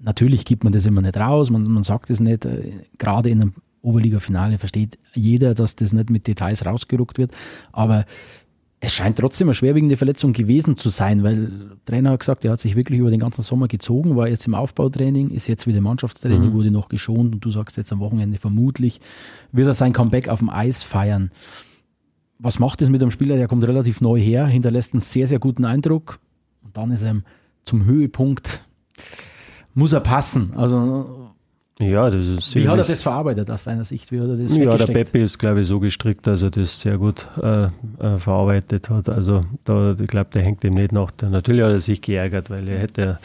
[0.00, 2.44] natürlich gibt man das immer nicht raus, man, man sagt es nicht.
[2.44, 7.32] Äh, gerade in einem Oberliga-Finale versteht jeder, dass das nicht mit Details rausgerückt wird.
[7.72, 8.04] Aber
[8.80, 12.52] es scheint trotzdem eine schwerwiegende Verletzung gewesen zu sein, weil der Trainer hat gesagt, er
[12.52, 15.80] hat sich wirklich über den ganzen Sommer gezogen, war jetzt im Aufbautraining, ist jetzt wieder
[15.80, 16.52] Mannschaftstraining, mhm.
[16.52, 19.00] wurde noch geschont und du sagst jetzt am Wochenende vermutlich
[19.50, 21.30] wird er sein Comeback auf dem Eis feiern.
[22.38, 25.40] Was macht es mit einem Spieler, der kommt relativ neu her, hinterlässt einen sehr, sehr
[25.40, 26.20] guten Eindruck
[26.62, 27.22] und dann ist er
[27.64, 28.64] zum Höhepunkt,
[29.74, 30.52] muss er passen.
[30.54, 31.32] Also
[31.80, 34.10] ja, das ist Wie hat er das verarbeitet aus deiner Sicht?
[34.10, 36.80] Wie hat er das Ja, der Pepe ist, glaube ich, so gestrickt, dass er das
[36.80, 39.08] sehr gut äh, äh, verarbeitet hat.
[39.08, 41.12] Also da, ich glaube, der hängt ihm nicht nach.
[41.22, 43.20] Natürlich hat er sich geärgert, weil er hätte,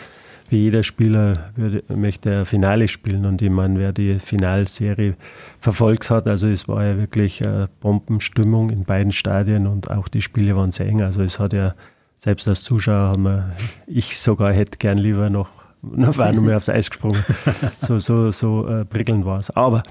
[0.50, 3.26] wie jeder Spieler, würde, möchte er Finale spielen.
[3.26, 5.16] Und ich meine, wer die Finalserie
[5.60, 10.22] verfolgt hat, also es war ja wirklich äh, Bombenstimmung in beiden Stadien und auch die
[10.22, 11.02] Spiele waren sehr eng.
[11.02, 11.74] Also es hat ja,
[12.18, 13.52] selbst als Zuschauer haben wir,
[13.88, 17.24] ich sogar hätte gern lieber noch dann war nur mehr aufs Eis gesprungen.
[17.82, 19.50] So, so, so äh, prickelnd war es.
[19.50, 19.84] Aber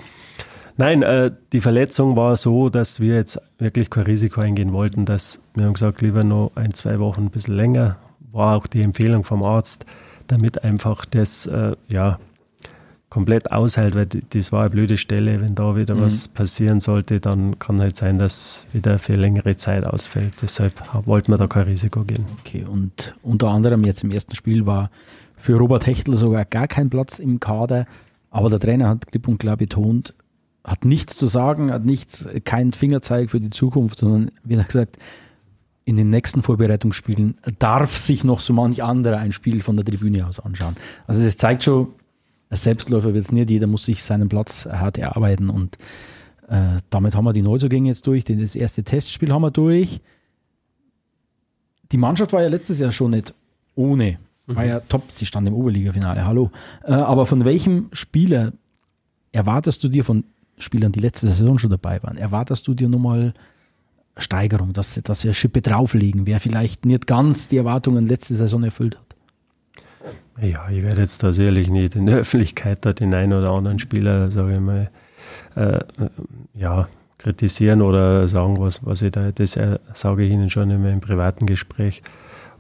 [0.76, 5.04] nein, äh, die Verletzung war so, dass wir jetzt wirklich kein Risiko eingehen wollten.
[5.04, 7.98] Dass wir haben gesagt, lieber noch ein, zwei Wochen ein bisschen länger.
[8.32, 9.84] War auch die Empfehlung vom Arzt,
[10.26, 12.18] damit einfach das äh, ja,
[13.10, 15.42] komplett aushält, weil das war eine blöde Stelle.
[15.42, 16.00] Wenn da wieder mhm.
[16.00, 20.32] was passieren sollte, dann kann halt sein, dass wieder für längere Zeit ausfällt.
[20.40, 20.72] Deshalb
[21.04, 22.24] wollten wir da kein Risiko gehen.
[22.40, 24.90] Okay, und unter anderem jetzt im ersten Spiel war
[25.42, 27.86] für Robert Hechtel sogar gar kein Platz im Kader.
[28.30, 30.14] Aber der Trainer hat klipp und klar betont,
[30.64, 34.96] hat nichts zu sagen, hat nichts, keinen Fingerzeig für die Zukunft, sondern wie er gesagt,
[35.84, 40.24] in den nächsten Vorbereitungsspielen darf sich noch so manch anderer ein Spiel von der Tribüne
[40.24, 40.76] aus anschauen.
[41.08, 41.88] Also das zeigt schon,
[42.48, 45.76] ein Selbstläufer wird es nicht, jeder muss sich seinen Platz hart erarbeiten und
[46.48, 50.00] äh, damit haben wir die Neuzugänge jetzt durch, das erste Testspiel haben wir durch.
[51.90, 53.34] Die Mannschaft war ja letztes Jahr schon nicht
[53.74, 56.50] ohne war ja top, sie stand im Oberliga-Finale, hallo.
[56.84, 58.52] Äh, aber von welchem Spieler
[59.32, 60.24] erwartest du dir von
[60.58, 63.34] Spielern, die letzte Saison schon dabei waren, erwartest du dir nochmal
[64.16, 68.62] Steigerung, dass, dass sie eine Schippe drauflegen, wer vielleicht nicht ganz die Erwartungen letzte Saison
[68.62, 69.12] erfüllt hat?
[70.40, 73.78] Ja, ich werde jetzt da sicherlich nicht in der Öffentlichkeit da den einen oder anderen
[73.78, 74.90] Spieler, sage ich mal,
[75.54, 75.80] äh,
[76.54, 76.88] ja,
[77.18, 81.00] kritisieren oder sagen, was, was ich da, das äh, sage ich Ihnen schon in meinem
[81.00, 82.02] privaten Gespräch.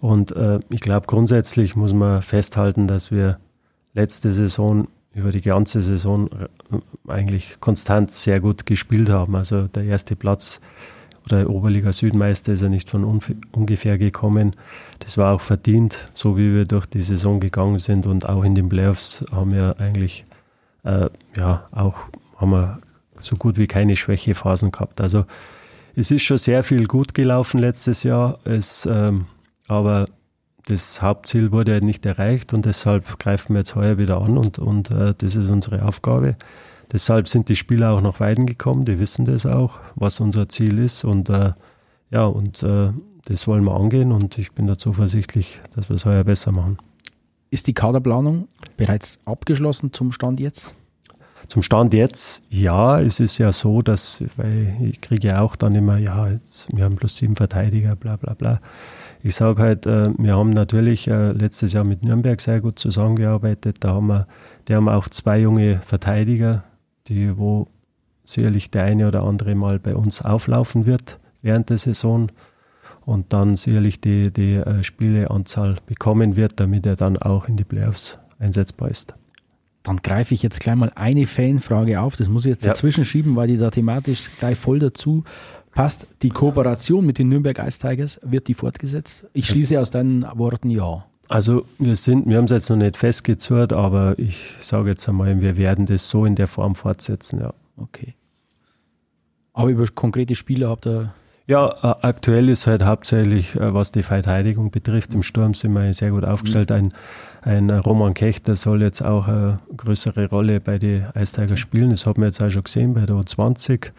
[0.02, 3.38] Und äh, ich glaube, grundsätzlich muss man festhalten, dass wir
[3.94, 9.36] letzte Saison über die ganze Saison äh, eigentlich konstant sehr gut gespielt haben.
[9.36, 10.60] Also der erste Platz
[11.26, 13.20] oder Oberliga Südmeister ist ja nicht von
[13.52, 14.56] ungefähr gekommen.
[14.98, 18.56] Das war auch verdient, so wie wir durch die Saison gegangen sind und auch in
[18.56, 20.24] den Playoffs haben wir eigentlich
[20.82, 21.98] äh, ja auch
[22.38, 22.80] haben wir
[23.18, 25.00] so gut wie keine Schwächephasen gehabt.
[25.00, 25.26] Also
[25.94, 28.40] es ist schon sehr viel gut gelaufen letztes Jahr.
[28.42, 29.26] Es ähm,
[29.72, 30.04] aber
[30.66, 34.58] das Hauptziel wurde halt nicht erreicht und deshalb greifen wir jetzt heuer wieder an und,
[34.58, 36.36] und äh, das ist unsere Aufgabe.
[36.92, 40.78] Deshalb sind die Spieler auch nach Weiden gekommen, die wissen das auch, was unser Ziel
[40.78, 41.52] ist und äh,
[42.10, 42.90] ja, und äh,
[43.24, 46.78] das wollen wir angehen und ich bin da zuversichtlich, dass wir es heuer besser machen.
[47.50, 50.74] Ist die Kaderplanung bereits abgeschlossen zum Stand jetzt?
[51.48, 55.74] Zum Stand jetzt, ja, es ist ja so, dass, weil ich kriege ja auch dann
[55.74, 58.60] immer, ja, jetzt, wir haben plus sieben Verteidiger, bla bla bla.
[59.24, 63.76] Ich sage halt, äh, wir haben natürlich äh, letztes Jahr mit Nürnberg sehr gut zusammengearbeitet.
[63.80, 64.26] Da haben wir,
[64.66, 66.64] die haben auch zwei junge Verteidiger,
[67.06, 67.68] die, wo
[68.24, 72.28] sicherlich der eine oder andere mal bei uns auflaufen wird während der Saison
[73.04, 77.64] und dann sicherlich die, die äh, Spieleanzahl bekommen wird, damit er dann auch in die
[77.64, 79.14] Playoffs einsetzbar ist.
[79.84, 82.16] Dann greife ich jetzt gleich mal eine Fanfrage auf.
[82.16, 82.72] Das muss ich jetzt ja.
[82.72, 85.24] dazwischen schieben, weil die da thematisch gleich voll dazu
[85.72, 86.06] passt.
[86.22, 89.26] Die Kooperation mit den Nürnberg Ice Tigers, wird die fortgesetzt?
[89.32, 91.04] Ich schließe aus deinen Worten ja.
[91.28, 95.40] Also wir sind, wir haben es jetzt noch nicht festgezurrt, aber ich sage jetzt einmal,
[95.40, 97.54] wir werden das so in der Form fortsetzen, ja.
[97.76, 98.14] Okay.
[99.54, 101.12] Aber über konkrete Spiele habt ihr
[101.46, 105.92] ja, äh, aktuell ist halt hauptsächlich, äh, was die Verteidigung betrifft, im Sturm sind wir
[105.92, 106.70] sehr gut aufgestellt.
[106.70, 106.92] Mhm.
[107.42, 111.90] Ein, ein Roman Kechter soll jetzt auch eine größere Rolle bei den Eisteiger spielen.
[111.90, 113.90] Das haben wir jetzt auch schon gesehen bei der U20.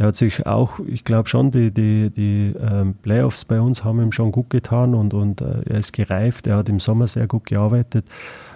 [0.00, 4.00] Der hat sich auch, ich glaube schon, die, die, die ähm, Playoffs bei uns haben
[4.00, 6.46] ihm schon gut getan und, und äh, er ist gereift.
[6.46, 8.06] Er hat im Sommer sehr gut gearbeitet.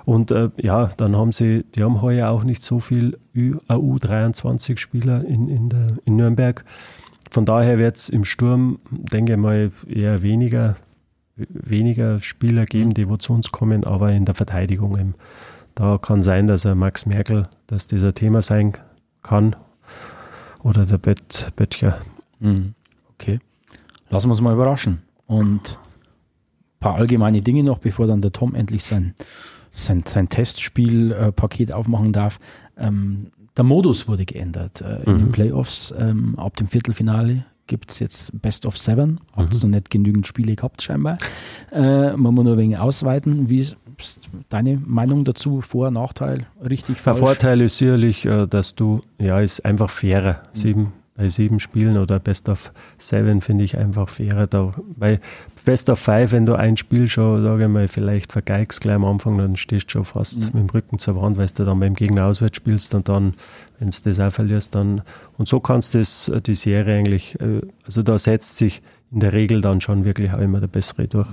[0.06, 5.50] Und äh, ja, dann haben sie, die haben heuer auch nicht so viel U23-Spieler in,
[5.50, 5.68] in,
[6.06, 6.64] in Nürnberg.
[7.30, 10.76] Von daher wird es im Sturm, denke ich mal, eher weniger,
[11.36, 15.14] weniger Spieler geben, die wo zu uns kommen, aber in der Verteidigung eben.
[15.74, 18.72] Da kann sein, dass er Max Merkel, dass dieser Thema sein
[19.22, 19.56] kann.
[20.64, 22.00] Oder der Bött, Böttcher.
[22.40, 22.74] Mhm.
[23.12, 23.38] Okay.
[24.08, 25.02] Lassen wir uns mal überraschen.
[25.26, 29.14] Und ein paar allgemeine Dinge noch, bevor dann der Tom endlich sein,
[29.74, 32.40] sein, sein Testspielpaket aufmachen darf.
[32.78, 34.80] Ähm, der Modus wurde geändert.
[34.80, 35.18] Äh, in mhm.
[35.18, 39.20] den Playoffs ähm, ab dem Viertelfinale gibt es jetzt Best of Seven.
[39.34, 39.70] Hat es mhm.
[39.70, 41.18] noch nicht genügend Spiele gehabt, scheinbar.
[41.72, 43.48] Äh, man muss nur wegen ausweiten.
[43.48, 43.76] Wie ist
[44.48, 45.60] deine Meinung dazu?
[45.60, 46.46] Vor-, Nachteil?
[46.62, 47.18] Richtig, falsch?
[47.18, 50.42] Der Vorteil ist sicherlich, äh, dass du, ja, ist einfach fairer.
[50.52, 50.58] Mhm.
[50.58, 54.48] Sieben bei sieben Spielen oder Best of Seven finde ich einfach fairer.
[54.48, 55.20] Da, bei
[55.64, 59.04] Best of Five, wenn du ein Spiel schon, sage ich mal, vielleicht vergeigst gleich am
[59.04, 60.44] Anfang, dann stehst du schon fast mhm.
[60.46, 63.34] mit dem Rücken zur Wand, weil du dann beim Gegner auswärts spielst und dann,
[63.78, 65.02] wenn du das auch verlierst, dann
[65.36, 69.20] und so kannst du das, äh, die Serie eigentlich, äh, also da setzt sich in
[69.20, 71.28] der Regel dann schon wirklich auch immer der Bessere durch.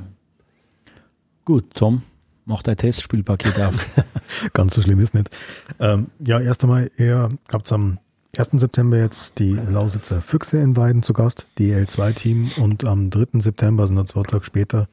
[1.46, 2.04] Gut, Tom,
[2.46, 3.76] mach dein Testspielpaket auf.
[4.54, 5.30] Ganz so schlimm ist nicht.
[5.80, 7.98] Ähm, ja, erst einmal, ihr habt am
[8.38, 8.50] 1.
[8.54, 12.52] September jetzt die Lausitzer Füchse in Weiden zu Gast, DL2-Team.
[12.58, 13.40] Und am 3.
[13.40, 14.88] September, also zwei Tage später,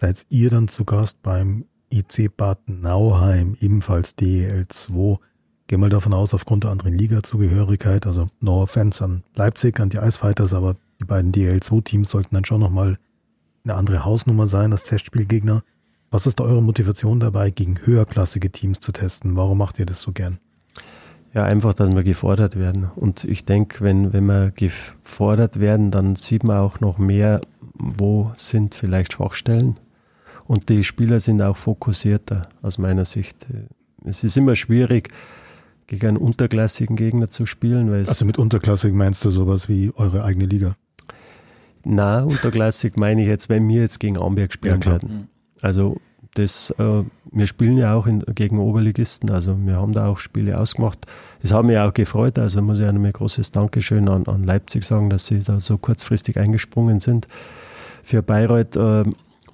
[0.00, 5.18] seid ihr dann zu Gast beim IC Bad Nauheim, ebenfalls DL2.
[5.68, 9.96] Gehen mal davon aus, aufgrund der anderen Liga-Zugehörigkeit, also no offense an Leipzig, an die
[9.96, 12.98] Icefighters, aber die beiden DL2-Teams sollten dann schon nochmal
[13.64, 15.62] eine andere Hausnummer sein als Testspielgegner.
[16.10, 19.34] Was ist da eure Motivation dabei, gegen höherklassige Teams zu testen?
[19.36, 20.38] Warum macht ihr das so gern?
[21.34, 22.88] Ja, einfach, dass wir gefordert werden.
[22.94, 27.40] Und ich denke, wenn, wenn wir gefordert werden, dann sieht man auch noch mehr,
[27.74, 29.78] wo sind vielleicht Schwachstellen.
[30.46, 33.46] Und die Spieler sind auch fokussierter aus meiner Sicht.
[34.04, 35.10] Es ist immer schwierig,
[35.86, 37.90] gegen einen unterklassigen Gegner zu spielen.
[37.90, 40.76] Weil also mit unterklassig meinst du sowas wie eure eigene Liga?
[41.84, 45.28] Na, unterklassig meine ich jetzt, wenn wir jetzt gegen Amberg spielen ja, werden.
[45.62, 45.98] Also
[46.34, 50.58] das, äh, wir spielen ja auch in, gegen Oberligisten, also wir haben da auch Spiele
[50.58, 51.06] ausgemacht.
[51.42, 54.44] Es hat mich auch gefreut, also muss ich auch nochmal ein großes Dankeschön an, an
[54.44, 57.26] Leipzig sagen, dass sie da so kurzfristig eingesprungen sind
[58.02, 58.76] für Bayreuth.
[58.76, 59.04] Äh,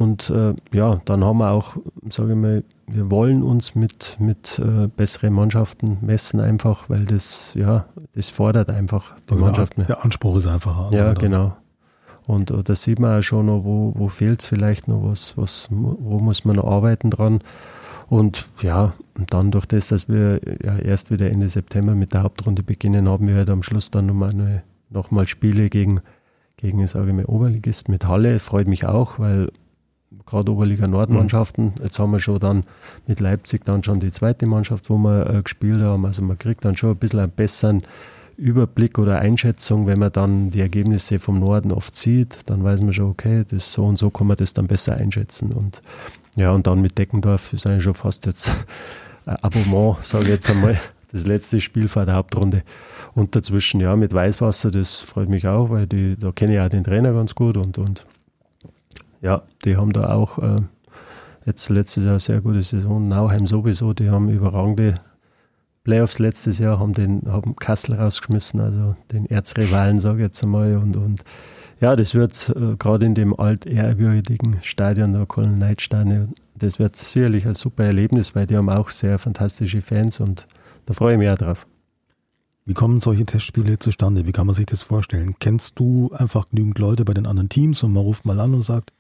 [0.03, 1.77] und äh, ja, dann haben wir auch,
[2.11, 7.55] sage ich mal, wir wollen uns mit, mit äh, besseren Mannschaften messen, einfach, weil das,
[7.55, 9.77] ja, das fordert einfach die also Mannschaft.
[9.77, 10.93] Der, der Anspruch ist einfach.
[10.93, 11.57] Ja, genau.
[12.27, 15.39] Und äh, da sieht man auch schon noch, wo, wo fehlt es vielleicht noch, was,
[15.39, 17.41] was, wo muss man noch arbeiten dran.
[18.09, 22.25] Und ja, und dann durch das, dass wir ja erst wieder Ende September mit der
[22.25, 26.01] Hauptrunde beginnen, haben wir halt am Schluss dann nochmal noch mal Spiele gegen,
[26.57, 28.41] gegen sage ich mal, Oberligist mit Halle.
[28.41, 29.53] Freut mich auch, weil
[30.27, 31.85] gerade Oberliga Nordmannschaften, mhm.
[31.85, 32.65] jetzt haben wir schon dann
[33.07, 36.07] mit Leipzig dann schon die zweite Mannschaft, wo wir äh, gespielt haben.
[36.07, 37.83] Also man kriegt dann schon ein bisschen einen besseren
[38.37, 42.93] Überblick oder Einschätzung, wenn man dann die Ergebnisse vom Norden oft sieht, dann weiß man
[42.93, 45.53] schon, okay, das so und so kann man das dann besser einschätzen.
[45.53, 45.83] Und
[46.37, 48.51] ja, und dann mit Deckendorf ist eigentlich schon fast jetzt
[49.27, 50.81] ein Abonnement, sage ich jetzt einmal,
[51.13, 52.63] das letzte Spiel vor der Hauptrunde.
[53.15, 56.69] Und dazwischen, ja, mit Weißwasser, das freut mich auch, weil die, da kenne ich auch
[56.69, 58.07] den Trainer ganz gut und, und
[59.23, 60.57] ja, die haben da auch äh,
[61.47, 63.09] jetzt letztes Jahr eine sehr gute Saison.
[63.09, 64.97] Nauheim sowieso, die haben überragende
[65.85, 70.77] Playoffs letztes Jahr haben den haben Kassel rausgeschmissen, also den Erzrivalen, sage ich jetzt einmal.
[70.77, 71.25] Und, und
[71.81, 76.95] ja, das wird äh, gerade in dem altehrwürdigen Stadion, der Colin Knight Stadion, das wird
[76.95, 80.47] sicherlich ein super Erlebnis, weil die haben auch sehr fantastische Fans und
[80.87, 81.67] da freue ich mich auch drauf.
[82.65, 84.25] Wie kommen solche Testspiele zustande?
[84.25, 85.35] Wie kann man sich das vorstellen?
[85.41, 88.63] Kennst du einfach genügend Leute bei den anderen Teams und man ruft mal an und
[88.63, 88.93] sagt,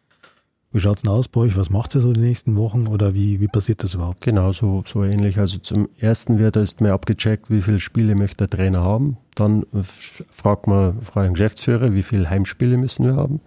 [0.73, 1.57] wie schaut es denn aus bei euch?
[1.57, 4.23] Was macht ihr so die nächsten Wochen oder wie, wie passiert das überhaupt?
[4.23, 5.39] Genau, so, so ähnlich.
[5.39, 9.18] Also zum ersten wird erst mal abgecheckt, wie viele Spiele möchte der Trainer haben.
[9.35, 9.66] Dann
[10.31, 13.41] fragt man, fragt den Geschäftsführer, wie viele Heimspiele müssen wir haben.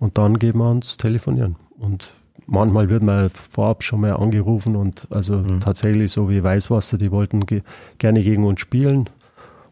[0.00, 1.56] Und dann gehen wir uns telefonieren.
[1.78, 2.08] Und
[2.46, 5.60] manchmal wird man vorab schon mal angerufen und also mhm.
[5.60, 7.62] tatsächlich so wie Weißwasser, die wollten ge
[7.98, 9.10] gerne gegen uns spielen.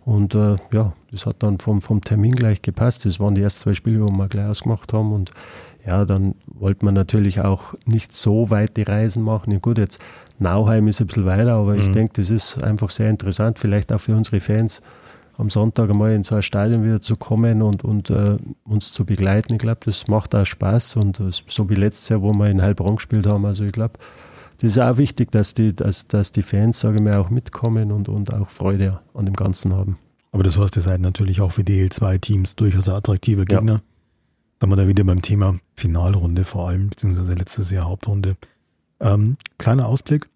[0.04, 3.06] Und äh, ja, das hat dann vom, vom Termin gleich gepasst.
[3.06, 5.12] Das waren die ersten zwei Spiele, wo wir gleich ausgemacht haben.
[5.12, 5.32] Und
[5.86, 9.50] ja, dann wollte man natürlich auch nicht so weit die Reisen machen.
[9.52, 10.00] Ja, gut, jetzt
[10.38, 11.80] Nauheim ist ein bisschen weiter, aber mhm.
[11.80, 14.82] ich denke, das ist einfach sehr interessant, vielleicht auch für unsere Fans,
[15.36, 19.04] am Sonntag einmal in so ein Stadion wieder zu kommen und, und äh, uns zu
[19.04, 19.54] begleiten.
[19.54, 22.62] Ich glaube, das macht auch Spaß und das, so wie letztes Jahr, wo wir in
[22.62, 23.44] Heilbronn gespielt haben.
[23.44, 23.94] Also ich glaube,
[24.58, 27.92] das ist auch wichtig, dass die, dass, dass die Fans, sage ich mal, auch mitkommen
[27.92, 29.98] und, und auch Freude an dem Ganzen haben.
[30.32, 33.74] Aber das heißt, ihr seid natürlich auch für DL2-Teams durchaus ein attraktiver Gegner.
[33.74, 33.82] Ja.
[34.58, 38.36] Dann wir da wieder beim Thema Finalrunde vor allem, beziehungsweise letztes Jahr Hauptrunde.
[39.00, 40.28] Ähm, kleiner Ausblick.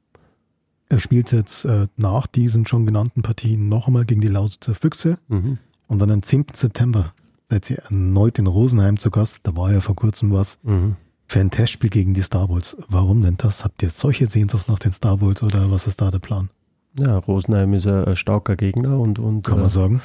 [0.88, 5.18] Er spielt jetzt äh, nach diesen schon genannten Partien noch einmal gegen die Lausitzer Füchse.
[5.28, 5.58] Mhm.
[5.86, 6.46] Und dann am 10.
[6.54, 7.12] September
[7.48, 9.40] seid ihr erneut in Rosenheim zu Gast.
[9.44, 10.96] Da war ja vor kurzem was mhm.
[11.28, 12.76] Für ein Testspiel gegen die Star Wars.
[12.88, 13.64] Warum denn das?
[13.64, 16.50] Habt ihr solche Sehnsucht nach den Star Wars oder was ist da der Plan?
[16.98, 20.00] Ja, Rosenheim ist ein, ein starker Gegner und, und kann man äh, sagen.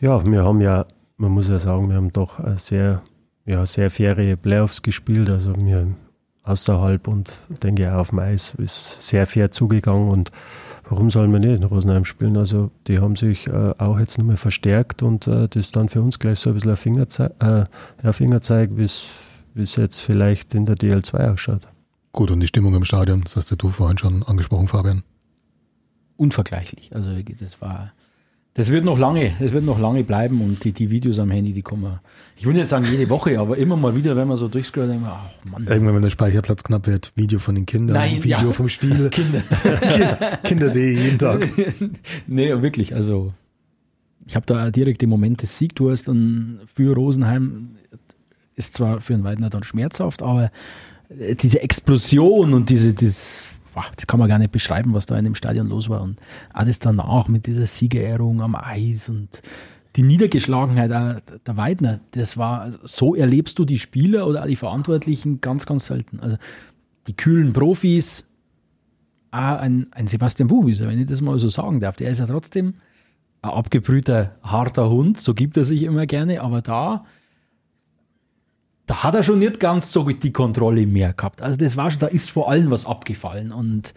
[0.00, 0.86] Ja, wir haben ja,
[1.16, 3.02] man muss ja sagen, wir haben doch sehr,
[3.46, 5.30] ja, sehr faire Playoffs gespielt.
[5.30, 5.88] Also wir
[6.44, 7.32] außerhalb und
[7.62, 10.30] denke auch auf dem Eis ist sehr fair zugegangen und
[10.88, 12.36] warum soll man nicht in Rosenheim spielen?
[12.36, 16.02] Also die haben sich äh, auch jetzt nochmal verstärkt und äh, das ist dann für
[16.02, 17.64] uns gleich so ein bisschen ein Fingerzeig, äh,
[18.02, 19.06] ein Fingerzeig wie es
[19.54, 21.68] jetzt vielleicht in der DL2 ausschaut.
[22.12, 25.02] Gut, und die Stimmung im Stadion, das hast du vorhin schon angesprochen, Fabian.
[26.16, 26.94] Unvergleichlich.
[26.94, 27.92] Also das war
[28.56, 31.52] das wird noch lange, das wird noch lange bleiben und die, die Videos am Handy,
[31.52, 31.98] die kommen,
[32.36, 35.02] ich würde nicht sagen jede Woche, aber immer mal wieder, wenn man so durchscrollt, denkt
[35.02, 35.66] man, ach Mann.
[35.66, 38.52] Irgendwann, wenn der Speicherplatz knapp wird, Video von den Kindern, Nein, Video ja.
[38.52, 39.08] vom Spiel.
[39.10, 39.42] Kinder.
[40.44, 41.48] Kinder sehe ich jeden Tag.
[42.28, 43.34] nee, wirklich, also
[44.24, 47.70] ich habe da direkt den Moment des Siegtors dann für Rosenheim,
[48.56, 50.50] ist zwar für einen Weidner dann schmerzhaft, aber
[51.10, 53.42] diese Explosion und diese, dieses
[53.74, 56.00] boah, das kann man gar nicht beschreiben, was da in dem Stadion los war.
[56.02, 56.18] Und
[56.52, 59.42] alles danach mit dieser Siegerehrung am Eis und
[59.96, 65.66] die Niedergeschlagenheit der Weidner, das war, so erlebst du die Spieler oder die Verantwortlichen ganz,
[65.66, 66.18] ganz selten.
[66.20, 66.36] Also
[67.06, 68.26] die kühlen Profis,
[69.30, 72.26] auch ein, ein Sebastian Buchwieser, wenn ich das mal so sagen darf, der ist ja
[72.26, 72.74] trotzdem
[73.42, 77.04] ein abgebrühter, harter Hund, so gibt er sich immer gerne, aber da
[78.86, 81.42] da hat er schon nicht ganz so die Kontrolle mehr gehabt.
[81.42, 83.94] Also das war schon, da ist vor allem was abgefallen und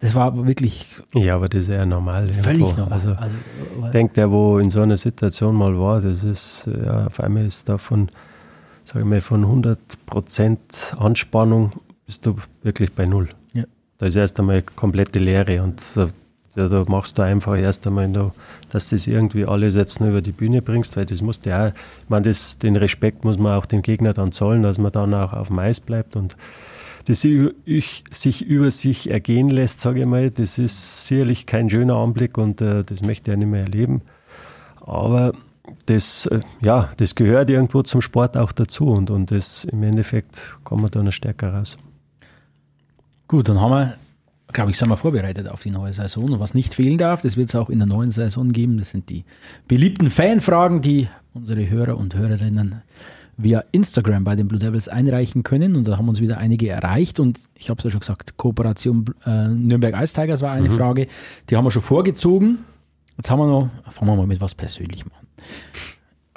[0.00, 0.86] das war wirklich.
[1.14, 2.32] Ja, aber das ist ja normal.
[2.32, 2.80] Völlig irgendwo.
[2.80, 2.92] normal.
[2.92, 7.20] Also, also denkt der, wo in so einer Situation mal war, das ist, ja, auf
[7.20, 8.10] einmal ist da von,
[8.84, 11.72] sage ich mal, von 100 Prozent Anspannung
[12.04, 13.28] bist du wirklich bei Null.
[13.54, 13.64] Ja.
[13.98, 15.82] Da ist erst einmal komplette Leere und
[16.56, 18.32] ja, da machst du einfach erst einmal, da,
[18.70, 21.68] dass das irgendwie alles jetzt nur über die Bühne bringst, weil das musst du ja,
[21.68, 21.74] ich
[22.08, 25.32] meine, das, den Respekt muss man auch dem Gegner dann zollen, dass man dann auch
[25.32, 26.36] auf dem Eis bleibt und
[27.06, 31.94] das ich, sich über sich ergehen lässt, sage ich mal, das ist sicherlich kein schöner
[31.96, 34.02] Anblick und äh, das möchte er nicht mehr erleben.
[34.80, 35.32] Aber
[35.86, 40.56] das, äh, ja, das gehört irgendwo zum Sport auch dazu und, und das im Endeffekt
[40.64, 41.78] kommen wir da noch stärker raus.
[43.28, 43.94] Gut, dann haben wir
[44.56, 46.24] glaube ich, sind wir vorbereitet auf die neue Saison.
[46.30, 48.90] Und was nicht fehlen darf, das wird es auch in der neuen Saison geben, das
[48.90, 49.24] sind die
[49.68, 52.82] beliebten Fanfragen, die unsere Hörer und Hörerinnen
[53.36, 55.76] via Instagram bei den Blue Devils einreichen können.
[55.76, 57.20] Und da haben uns wieder einige erreicht.
[57.20, 60.76] Und ich habe es ja schon gesagt, Kooperation äh, Nürnberg Ice Tigers war eine mhm.
[60.76, 61.06] Frage.
[61.50, 62.64] Die haben wir schon vorgezogen.
[63.16, 65.26] Jetzt haben wir noch, fangen wir mal mit was Persönlichem an.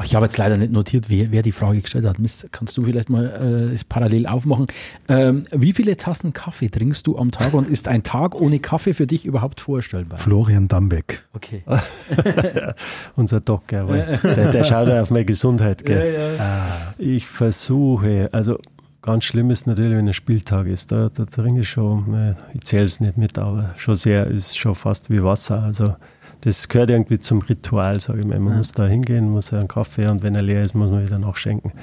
[0.03, 2.19] Ich habe jetzt leider nicht notiert, wer, wer die Frage gestellt hat.
[2.19, 4.67] Mist, kannst du vielleicht mal äh, es parallel aufmachen?
[5.07, 8.93] Ähm, wie viele Tassen Kaffee trinkst du am Tag und ist ein Tag ohne Kaffee
[8.93, 10.19] für dich überhaupt vorstellbar?
[10.19, 11.23] Florian Dambeck.
[11.33, 11.63] Okay.
[13.15, 15.85] Unser Doc, der, der schaut auf meine Gesundheit.
[15.85, 16.13] Gell?
[16.13, 16.39] Ja, ja.
[16.39, 18.59] Ah, ich versuche, also
[19.01, 20.91] ganz schlimm ist natürlich, wenn ein Spieltag ist.
[20.91, 24.75] Da, da trinke ich schon, ich zähle es nicht mit, aber schon sehr, ist schon
[24.75, 25.63] fast wie Wasser.
[25.63, 25.95] Also
[26.41, 28.39] das gehört irgendwie zum Ritual, sage ich mal.
[28.39, 28.57] Man ja.
[28.57, 31.73] muss da hingehen, muss einen Kaffee und wenn er leer ist, muss man wieder nachschenken.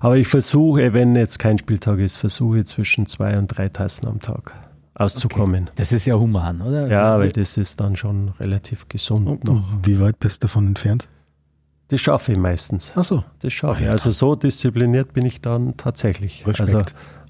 [0.00, 4.20] Aber ich versuche, wenn jetzt kein Spieltag ist, versuche zwischen zwei und drei Tassen am
[4.20, 4.52] Tag
[4.94, 5.64] auszukommen.
[5.64, 5.72] Okay.
[5.76, 6.86] Das ist ja human, oder?
[6.88, 9.64] Ja, weil das ist dann schon relativ gesund und noch.
[9.82, 11.08] Wie weit bist du davon entfernt?
[11.88, 12.92] Das schaffe ich meistens.
[12.96, 13.24] Ach so.
[13.40, 13.88] Das schaffe ich.
[13.88, 16.46] Also so diszipliniert bin ich dann tatsächlich.
[16.46, 16.60] Respekt.
[16.60, 16.82] Also,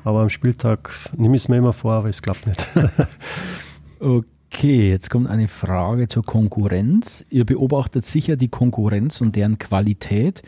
[0.05, 2.65] aber am Spieltag nehme ich es mir immer vor, aber es klappt nicht.
[4.01, 4.27] okay.
[4.57, 7.25] Okay, jetzt kommt eine Frage zur Konkurrenz.
[7.29, 10.45] Ihr beobachtet sicher die Konkurrenz und deren Qualität.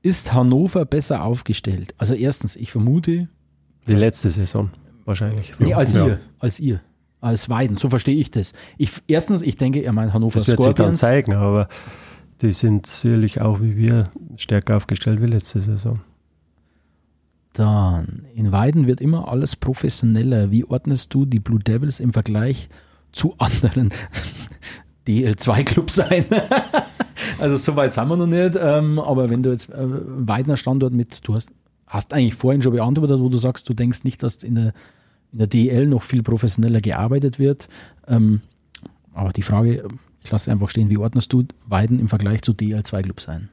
[0.00, 1.94] Ist Hannover besser aufgestellt?
[1.98, 3.28] Also erstens, ich vermute.
[3.86, 4.70] Die letzte Saison
[5.04, 5.52] wahrscheinlich.
[5.58, 6.06] Nee, als ja.
[6.06, 6.80] ihr, als ihr,
[7.20, 7.76] als Weiden.
[7.76, 8.54] So verstehe ich das.
[8.78, 10.76] Ich, erstens, ich denke, er meint Hannover Das wird Scorpions.
[10.78, 11.68] sich dann zeigen, aber
[12.40, 14.04] die sind sicherlich auch wie wir
[14.36, 16.00] stärker aufgestellt wie letzte Saison.
[17.52, 20.50] Dann, in Weiden wird immer alles professioneller.
[20.50, 22.89] Wie ordnest du die Blue Devils im Vergleich zu
[23.38, 23.90] anderen
[25.06, 26.24] DL2-Clubs ein?
[27.38, 28.56] also so weit sind wir noch nicht.
[28.60, 31.50] Ähm, aber wenn du jetzt äh, Weidener Standort mit, du hast,
[31.86, 34.72] hast eigentlich vorhin schon beantwortet, wo du sagst, du denkst nicht, dass in der,
[35.32, 37.68] in der DL noch viel professioneller gearbeitet wird.
[38.06, 38.42] Ähm,
[39.12, 39.88] aber die Frage,
[40.22, 43.48] ich lasse einfach stehen, wie ordnest du Weiden im Vergleich zu DL2-Clubs ein?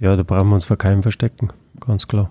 [0.00, 1.50] Ja, da brauchen wir uns vor keinem verstecken,
[1.80, 2.30] ganz klar.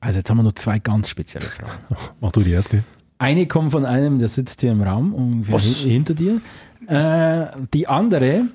[0.00, 1.96] Also jetzt haben wir noch zwei ganz spezielle Fragen.
[2.20, 2.84] Mach du die erste.
[3.18, 6.40] Eine kommt von einem, der sitzt hier im Raum ungefähr hinter dir.
[6.86, 8.46] Äh, die andere,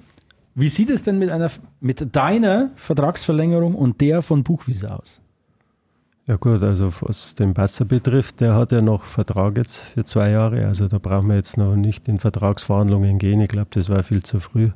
[0.54, 1.50] wie sieht es denn mit einer
[1.80, 5.20] mit deiner Vertragsverlängerung und der von Buchwiese aus?
[6.28, 10.30] Ja gut, also was den Basser betrifft, der hat ja noch Vertrag jetzt für zwei
[10.30, 10.68] Jahre.
[10.68, 13.42] Also da brauchen wir jetzt noch nicht in Vertragsverhandlungen gehen.
[13.42, 14.70] Ich glaube, das war viel zu früh.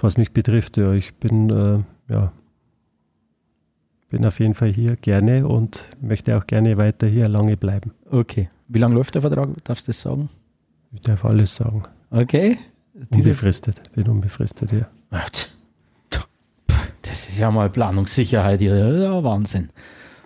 [0.00, 2.32] Was mich betrifft, ja, ich bin äh, ja,
[4.10, 7.92] bin auf jeden Fall hier gerne und möchte auch gerne weiter hier lange bleiben.
[8.10, 8.48] Okay.
[8.72, 9.48] Wie lange läuft der Vertrag?
[9.64, 10.28] Darfst du das sagen?
[10.92, 11.82] Ich darf alles sagen.
[12.10, 12.56] Okay.
[12.94, 13.80] Dieses unbefristet.
[13.94, 14.86] Bin unbefristet, ja.
[17.02, 18.76] Das ist ja mal Planungssicherheit hier.
[18.76, 19.70] Ja, Wahnsinn.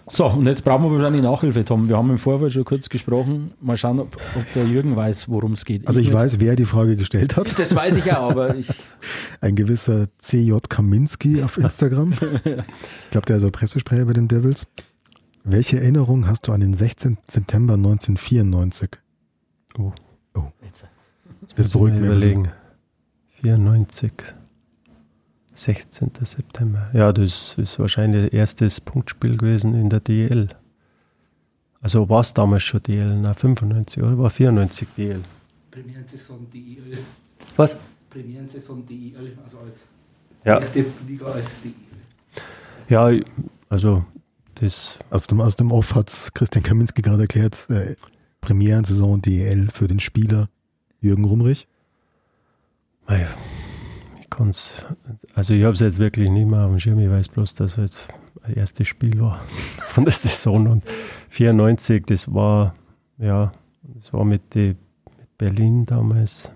[0.07, 1.89] So, und jetzt brauchen wir wahrscheinlich Nachhilfe, Tom.
[1.89, 3.53] Wir haben im Vorfeld schon kurz gesprochen.
[3.63, 5.89] Mal schauen, ob, ob der Jürgen weiß, worum es geht.
[5.89, 7.59] Also ich, ich weiß, wer die Frage gestellt hat.
[7.59, 8.69] Das weiß ich ja, aber ich...
[9.41, 12.13] Ein gewisser CJ Kaminski auf Instagram.
[12.45, 14.67] ich glaube, der ist auch Pressesprecher bei den Devils.
[15.47, 17.19] Welche Erinnerung hast du an den 16.
[17.29, 18.89] September 1994?
[19.79, 19.93] Oh.
[20.33, 20.49] Oh.
[21.55, 22.07] Das beruhigt mich.
[22.07, 22.49] Überlegen.
[23.43, 24.13] 94.
[25.53, 26.13] 16.
[26.23, 26.91] September.
[26.95, 30.49] Ja, das ist wahrscheinlich erstes Punktspiel gewesen in der DL.
[31.83, 35.21] Also war es damals schon DL, na 95 oder war 94 DL?
[35.71, 36.99] Premierensaison DL.
[37.57, 37.77] Was?
[38.09, 39.89] Premierensaison DL, also als
[40.43, 40.59] ja.
[40.59, 41.75] erste Liga als DL.
[42.89, 43.11] Ja,
[43.69, 44.07] also
[44.55, 44.99] das.
[45.11, 47.97] Aus dem, aus dem Off hat Christian Kaminski gerade erklärt, äh,
[48.41, 50.49] Premierensaison DL für den Spieler
[51.01, 51.67] Jürgen Rumrich.
[53.07, 53.29] Naja
[54.37, 54.85] kann's,
[55.35, 57.73] also ich habe es jetzt wirklich nicht mehr auf dem Schirm, ich weiß bloß, dass
[57.73, 58.09] es jetzt
[58.43, 59.41] das erste Spiel war
[59.79, 60.85] von der Saison und
[61.31, 62.75] 94, das war,
[63.19, 63.53] ja,
[63.83, 64.77] das war mit, die,
[65.19, 66.51] mit Berlin damals.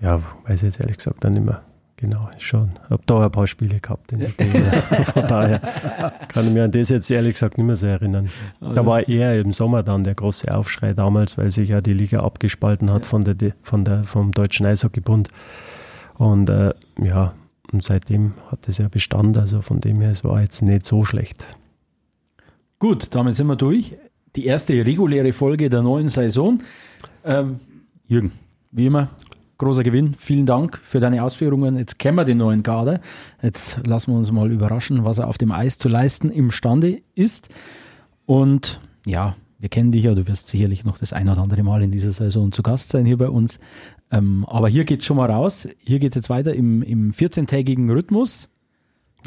[0.00, 1.62] Ja, weiß ich jetzt ehrlich gesagt dann nicht mehr
[2.02, 2.72] genau, schon.
[2.84, 4.28] Ich habe da ein paar Spiele gehabt in der
[5.14, 5.60] Von daher
[6.28, 8.28] kann ich mich an das jetzt ehrlich gesagt nicht mehr so erinnern.
[8.60, 12.20] Da war eher im Sommer dann der große Aufschrei damals, weil sich ja die Liga
[12.20, 15.28] abgespalten hat von der, von der, vom Deutschen Eishockeybund.
[16.18, 17.32] Und äh, ja,
[17.72, 21.04] und seitdem hat es ja Bestand, also von dem her, es war jetzt nicht so
[21.04, 21.44] schlecht.
[22.78, 23.96] Gut, damit sind wir durch.
[24.34, 26.58] Die erste reguläre Folge der neuen Saison.
[27.24, 27.60] Ähm,
[28.08, 28.32] Jürgen,
[28.72, 29.08] wie immer,
[29.62, 30.14] großer Gewinn.
[30.18, 31.76] Vielen Dank für deine Ausführungen.
[31.76, 33.00] Jetzt kennen wir den neuen Kader.
[33.42, 37.48] Jetzt lassen wir uns mal überraschen, was er auf dem Eis zu leisten imstande ist.
[38.26, 41.82] Und ja, wir kennen dich ja, du wirst sicherlich noch das ein oder andere Mal
[41.82, 43.60] in dieser Saison zu Gast sein hier bei uns.
[44.10, 45.68] Ähm, aber hier geht es schon mal raus.
[45.78, 48.48] Hier geht es jetzt weiter im, im 14-tägigen Rhythmus.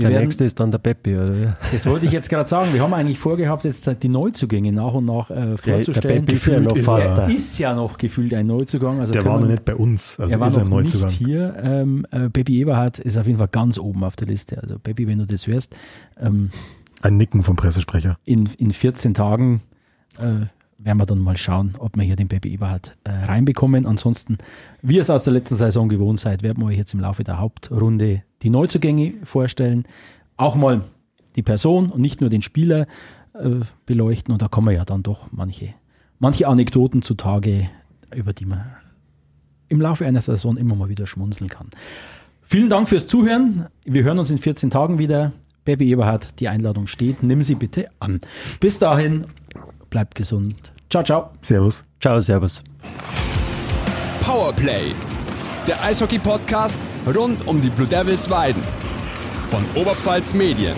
[0.02, 1.58] Der nächste ist dann der Peppi, oder?
[1.72, 2.74] Das wollte ich jetzt gerade sagen.
[2.74, 6.26] Wir haben eigentlich vorgehabt, jetzt die Neuzugänge nach und nach äh, vorzustellen.
[6.26, 7.28] Der, der ist ja noch fast da.
[7.28, 9.00] ist ja noch gefühlt ein Neuzugang.
[9.00, 10.20] Also der war noch nicht bei uns.
[10.20, 11.08] Also er war noch ein Neuzugang.
[11.08, 11.56] nicht hier.
[11.62, 14.62] Ähm, äh, Baby Eberhardt ist auf jeden Fall ganz oben auf der Liste.
[14.62, 15.76] Also Baby, wenn du das hörst.
[16.20, 16.50] Ähm,
[17.02, 18.18] ein Nicken vom Pressesprecher.
[18.26, 19.62] In, in 14 Tagen
[20.18, 20.48] äh,
[20.86, 23.88] werden wir dann mal schauen, ob wir hier den Baby Eberhard äh, reinbekommen.
[23.88, 24.38] Ansonsten,
[24.84, 27.24] wie ihr es aus der letzten Saison gewohnt seid, werden wir euch jetzt im Laufe
[27.24, 29.86] der Hauptrunde die Neuzugänge vorstellen.
[30.38, 30.82] Auch mal
[31.36, 32.86] die Person und nicht nur den Spieler
[33.34, 34.32] äh, beleuchten.
[34.32, 35.74] Und da kommen ja dann doch manche,
[36.20, 37.68] manche Anekdoten zutage,
[38.14, 38.64] über die man
[39.68, 41.70] im Laufe einer Saison immer mal wieder schmunzeln kann.
[42.44, 43.66] Vielen Dank fürs Zuhören.
[43.86, 45.32] Wir hören uns in 14 Tagen wieder.
[45.64, 47.24] Baby Eberhard, die Einladung steht.
[47.24, 48.20] Nimm sie bitte an.
[48.60, 49.26] Bis dahin,
[49.90, 50.75] bleibt gesund.
[50.90, 51.32] Ciao, ciao.
[51.42, 51.84] Servus.
[52.00, 52.64] Ciao, servus.
[54.22, 54.94] Powerplay.
[55.68, 56.80] Der Eishockey-Podcast
[57.16, 58.64] rund um die Blue Devils Weiden.
[59.50, 60.76] Von Oberpfalz Medien.